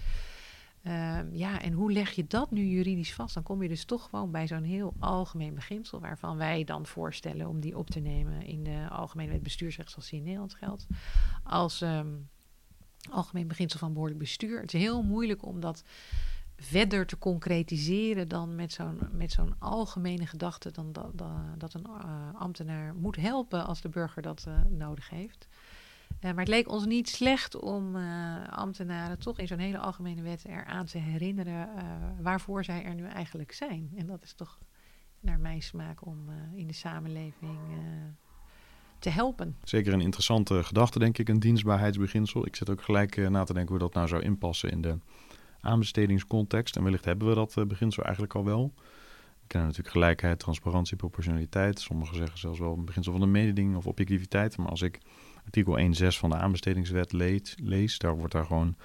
[0.89, 3.35] Ehm, ja, en hoe leg je dat nu juridisch vast?
[3.35, 7.47] Dan kom je dus toch gewoon bij zo'n heel algemeen beginsel, waarvan wij dan voorstellen
[7.49, 10.87] om die op te nemen in de Algemene Wet Bestuursrecht, zoals die in Nederland geldt,
[11.45, 12.15] als ehm,
[13.11, 14.61] algemeen beginsel van behoorlijk bestuur.
[14.61, 15.85] Het is heel moeilijk om dat
[16.57, 21.19] verder te concretiseren dan met zo'n, met zo'n algemene gedachte dan dat,
[21.59, 25.49] dat, een uh, ambtenaar moet helpen als de burger dat uh, nodig heeft.
[26.21, 27.97] Uh, maar het leek ons niet slecht om
[28.51, 31.69] ambtenaren toch in zo'n hele algemene wet eraan te herinneren
[32.21, 33.91] waarvoor zij er nu eigenlijk zijn.
[33.97, 34.59] En dat is toch
[35.21, 37.59] naar mijn smaak om in de samenleving
[38.99, 39.57] te helpen.
[39.63, 42.47] Zeker een interessante gedachte, denk ik, een dienstbaarheidsbeginsel.
[42.47, 44.99] Ik zit ook gelijk na te denken hoe dat nou zou inpassen in de
[45.61, 46.77] aanbestedingscontext.
[46.77, 48.75] En wellicht hebben we dat beginsel eigenlijk al wel.
[49.49, 51.81] Kennen natuurlijk gelijkheid, transparantie, proportionaliteit.
[51.81, 54.57] Sommigen zeggen zelfs wel een beginsel van de mededinging of objectiviteit.
[54.57, 54.99] Maar als ik
[55.45, 58.77] artikel 1.6 van de aanbestedingswet lees, lees, daar wordt daar gewoon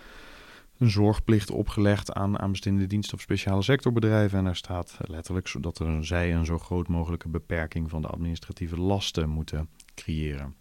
[0.77, 4.37] een zorgplicht opgelegd aan aanbestedende diensten of speciale sectorbedrijven.
[4.37, 8.77] En daar staat letterlijk zodat er, zij een zo groot mogelijke beperking van de administratieve
[8.77, 10.55] lasten moeten creëren.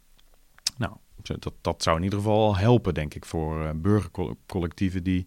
[0.77, 5.27] Nou, dat, dat zou in ieder geval al helpen, denk ik, voor uh, burgercollectieven die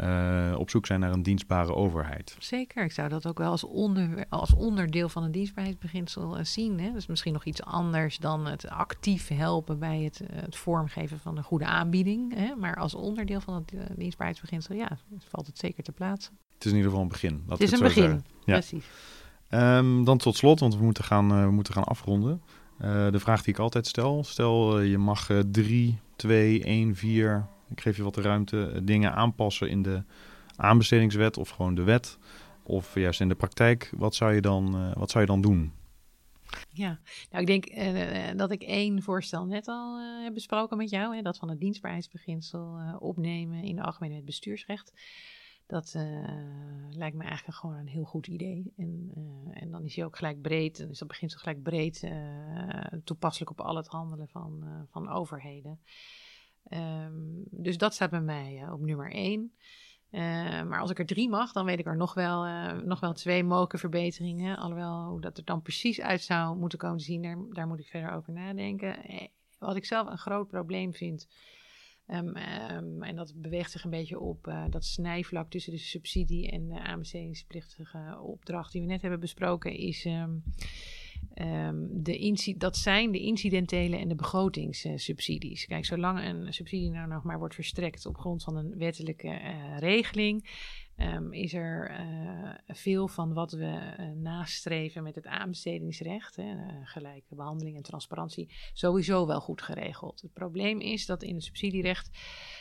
[0.00, 2.36] uh, op zoek zijn naar een dienstbare overheid.
[2.38, 6.80] Zeker, ik zou dat ook wel als, onder, als onderdeel van een dienstbaarheidsbeginsel uh, zien.
[6.80, 6.92] Hè?
[6.92, 11.36] Dus misschien nog iets anders dan het actief helpen bij het, uh, het vormgeven van
[11.36, 12.34] een goede aanbieding.
[12.34, 12.54] Hè?
[12.54, 16.32] Maar als onderdeel van het dienstbaarheidsbeginsel, ja, valt het zeker te plaatsen.
[16.54, 17.42] Het is in ieder geval een begin.
[17.48, 18.52] Het is een begin, ja.
[18.52, 18.84] precies.
[19.50, 22.42] Um, dan tot slot, want we moeten gaan, we moeten gaan afronden.
[23.10, 27.96] de vraag die ik altijd stel, stel je mag 3, 2, 1, 4 ik geef
[27.96, 30.02] je wat ruimte, eh, dingen aanpassen in de
[30.56, 32.18] aanbestedingswet of gewoon de wet.
[32.62, 35.72] Of juist in de praktijk, wat zou je dan, uh, wat zou je dan doen?
[36.70, 37.00] Ja,
[37.30, 41.16] nou ik denk uh, dat ik één voorstel net al heb besproken met jou.
[41.16, 44.92] Hè, dat van het dienstbaarheidsbeginsel opnemen in de algemene wet bestuursrecht.
[45.66, 45.94] Dat
[46.90, 48.72] lijkt me eigenlijk gewoon een heel goed idee.
[48.76, 49.10] En,
[49.52, 52.08] en dan is hij ook gelijk breed, dan is dat beginsel gelijk breed
[53.04, 55.80] toepasselijk op al het handelen van, van overheden.
[56.70, 59.52] Um, dus dat staat bij mij uh, op nummer één.
[60.10, 60.20] Uh,
[60.62, 63.12] maar als ik er drie mag, dan weet ik er nog wel, uh, nog wel
[63.12, 64.56] twee mogelijke verbeteringen.
[64.56, 67.78] Alhoewel, hoe dat er dan precies uit zou moeten komen te zien, daar, daar moet
[67.78, 69.04] ik verder over nadenken.
[69.04, 69.26] Eh,
[69.58, 71.28] wat ik zelf een groot probleem vind,
[72.06, 76.80] um, en dat beweegt zich een beetje op dat snijvlak tussen de subsidie en de
[76.80, 80.08] aanbestedingsplichtige opdracht die we net hebben besproken, is
[81.40, 85.66] Um, de dat zijn de incidentele en de begrotingssubsidies.
[85.66, 89.78] Kijk, zolang een subsidie nou nog maar wordt verstrekt op grond van een wettelijke uh,
[89.78, 90.50] regeling,
[90.96, 96.54] um, is er uh, veel van wat we uh, nastreven met het aanbestedingsrecht, hè,
[96.84, 100.20] gelijke behandeling en transparantie, sowieso wel goed geregeld.
[100.20, 102.10] Het probleem is dat in het subsidierecht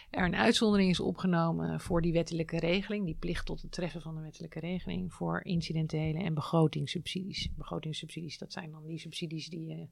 [0.10, 4.16] er een uitzondering is opgenomen voor die wettelijke regeling, die plicht tot het treffen van
[4.16, 7.50] de wettelijke regeling, voor incidentele en begrotingssubsidies.
[7.56, 9.88] Begrotingssubsidies, dat zijn dan die subsidies die je,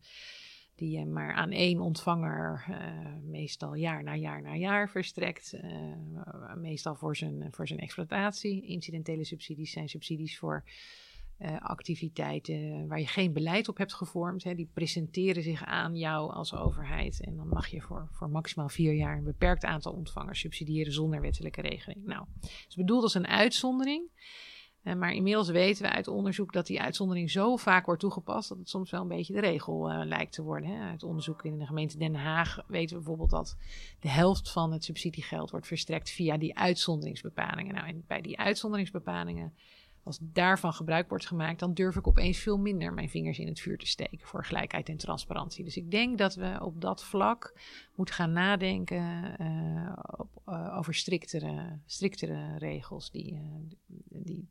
[0.76, 2.78] die je maar aan één ontvanger uh,
[3.24, 8.66] meestal jaar na jaar na jaar verstrekt, uh, meestal voor zijn, voor zijn exploitatie.
[8.66, 10.64] Incidentele subsidies zijn subsidies voor
[11.40, 14.44] uh, activiteiten waar je geen beleid op hebt gevormd.
[14.44, 17.22] Hè, die presenteren zich aan jou als overheid.
[17.22, 21.22] En dan mag je voor, voor maximaal vier jaar een beperkt aantal ontvangers subsidiëren zonder
[21.22, 22.06] wettelijke regeling.
[22.06, 24.10] Nou, het is bedoeld als een uitzondering.
[24.84, 28.58] Uh, maar inmiddels weten we uit onderzoek dat die uitzondering zo vaak wordt toegepast dat
[28.58, 30.70] het soms wel een beetje de regel uh, lijkt te worden.
[30.70, 30.90] Hè.
[30.90, 33.58] Uit onderzoek in de gemeente Den Haag weten we bijvoorbeeld dat
[34.00, 37.74] de helft van het subsidiegeld wordt verstrekt via die uitzonderingsbepalingen.
[37.74, 39.54] Nou, en bij die uitzonderingsbepalingen
[40.06, 43.60] als daarvan gebruik wordt gemaakt, dan durf ik opeens veel minder mijn vingers in het
[43.60, 45.64] vuur te steken voor gelijkheid en transparantie.
[45.64, 47.60] Dus ik denk dat we op dat vlak
[47.96, 53.40] moeten gaan nadenken uh, op, uh, over striktere, striktere regels die, uh,
[54.08, 54.48] die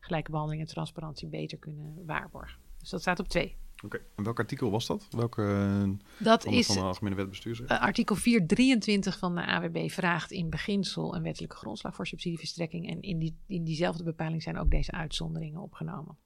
[0.00, 2.60] gelijke behandeling en transparantie beter kunnen waarborgen.
[2.78, 3.56] Dus dat staat op twee.
[3.84, 5.06] Oké, en welk artikel was dat?
[5.10, 7.70] Welke eh, dat van, is, van de Algemene Wet Bestuursrecht?
[7.70, 12.90] Uh, artikel 423 van de AWB vraagt in beginsel een wettelijke grondslag voor subsidieverstrekking.
[12.90, 16.16] En in, die, in diezelfde bepaling zijn ook deze uitzonderingen opgenomen.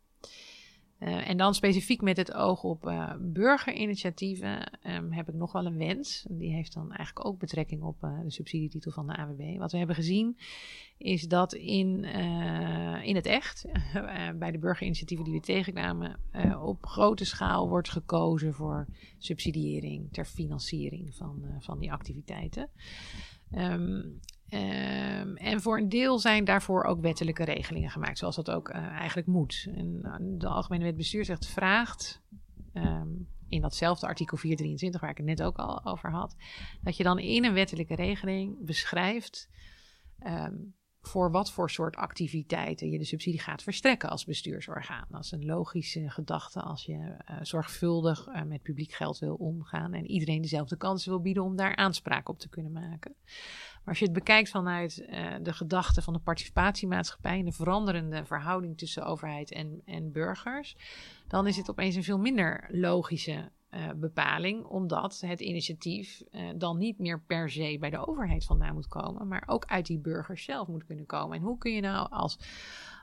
[1.01, 5.67] Uh, en dan specifiek met het oog op uh, burgerinitiatieven um, heb ik nog wel
[5.67, 6.27] een wens.
[6.29, 9.59] Die heeft dan eigenlijk ook betrekking op uh, de subsidietitel van de AWB.
[9.59, 10.39] Wat we hebben gezien
[10.99, 12.05] is dat in,
[13.05, 13.65] in het echt,
[14.39, 16.21] bij de burgerinitiatieven die we tegenkwamen,
[16.63, 18.87] op grote schaal wordt gekozen voor
[19.19, 22.71] subsidiëring ter financiering van, van die activiteiten.
[23.51, 28.69] Um, Um, en voor een deel zijn daarvoor ook wettelijke regelingen gemaakt, zoals dat ook
[28.69, 29.69] eigenlijk moet.
[30.21, 32.23] De Algemene Wet Bestuursrecht vraagt,
[32.75, 36.37] um, in datzelfde artikel 423, waar ik het net ook al over had,
[36.83, 39.49] dat je dan in een wettelijke regeling beschrijft
[40.19, 40.55] ehm,
[41.09, 45.07] voor wat voor soort activiteiten je de subsidie gaat verstrekken als bestuursorgaan.
[45.11, 49.93] Dat is een logische gedachte als je uh, zorgvuldig uh, met publiek geld wil omgaan
[49.93, 53.15] en iedereen dezelfde kansen wil bieden om daar aanspraak op te kunnen maken.
[53.85, 58.25] Maar als je het bekijkt vanuit uh, de gedachte van de participatiemaatschappij en de veranderende
[58.25, 60.77] verhouding tussen overheid en, en burgers,
[61.29, 66.79] dan is het opeens een veel minder logische uh, bepaling, omdat het initiatief uh, dan
[66.79, 70.45] niet meer per se bij de overheid vandaan moet komen, maar ook uit die burgers
[70.45, 71.37] zelf moet kunnen komen.
[71.37, 72.39] En hoe kun je nou als,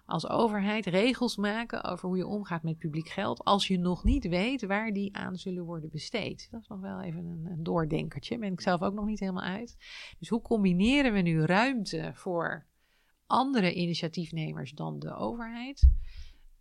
[0.05, 4.27] als overheid regels maken over hoe je omgaat met publiek geld, als je nog niet
[4.27, 6.47] weet waar die aan zullen worden besteed?
[6.51, 9.43] Dat is nog wel even een, een doordenkertje, ben ik zelf ook nog niet helemaal
[9.43, 9.77] uit.
[10.19, 12.65] Dus hoe combineren we nu ruimte voor
[13.27, 15.89] andere initiatiefnemers dan de overheid?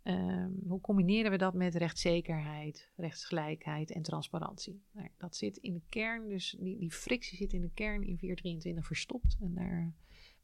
[0.03, 4.83] Um, hoe combineren we dat met rechtszekerheid, rechtsgelijkheid en transparantie?
[4.91, 8.17] Nou, dat zit in de kern, dus die, die frictie zit in de kern in
[8.17, 9.37] 423 verstopt.
[9.41, 9.93] En daar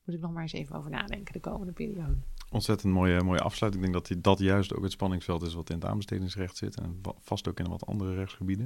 [0.03, 2.17] moet ik nog maar eens even over nadenken de komende periode.
[2.51, 3.85] Ontzettend mooie, mooie afsluiting.
[3.85, 6.75] Ik denk dat die, dat juist ook het spanningsveld is wat in het aanbestedingsrecht zit.
[6.75, 8.65] En vast ook in wat andere rechtsgebieden.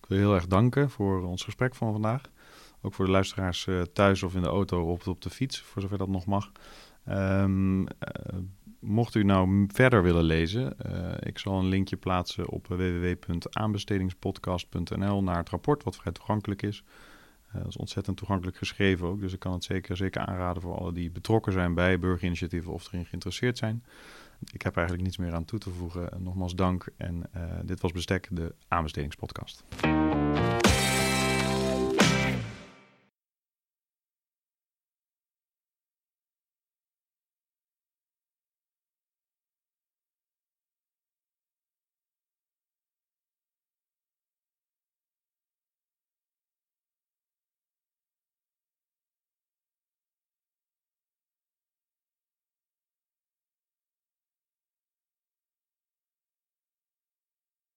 [0.00, 2.30] Ik wil heel erg danken voor ons gesprek van vandaag.
[2.82, 5.82] Ook voor de luisteraars uh, thuis of in de auto of op de fiets, voor
[5.82, 6.52] zover dat nog mag.
[7.08, 7.86] Um,
[8.80, 15.36] mocht u nou verder willen lezen, uh, ik zal een linkje plaatsen op www.aanbestedingspodcast.nl naar
[15.36, 16.84] het rapport, wat vrij toegankelijk is.
[17.48, 20.78] Uh, dat is ontzettend toegankelijk geschreven ook, dus ik kan het zeker, zeker aanraden voor
[20.78, 23.84] alle die betrokken zijn bij burgerinitiatieven of erin geïnteresseerd zijn.
[24.52, 26.22] Ik heb eigenlijk niets meer aan toe te voegen.
[26.22, 29.64] Nogmaals dank en uh, dit was Bestek, de aanbestedingspodcast.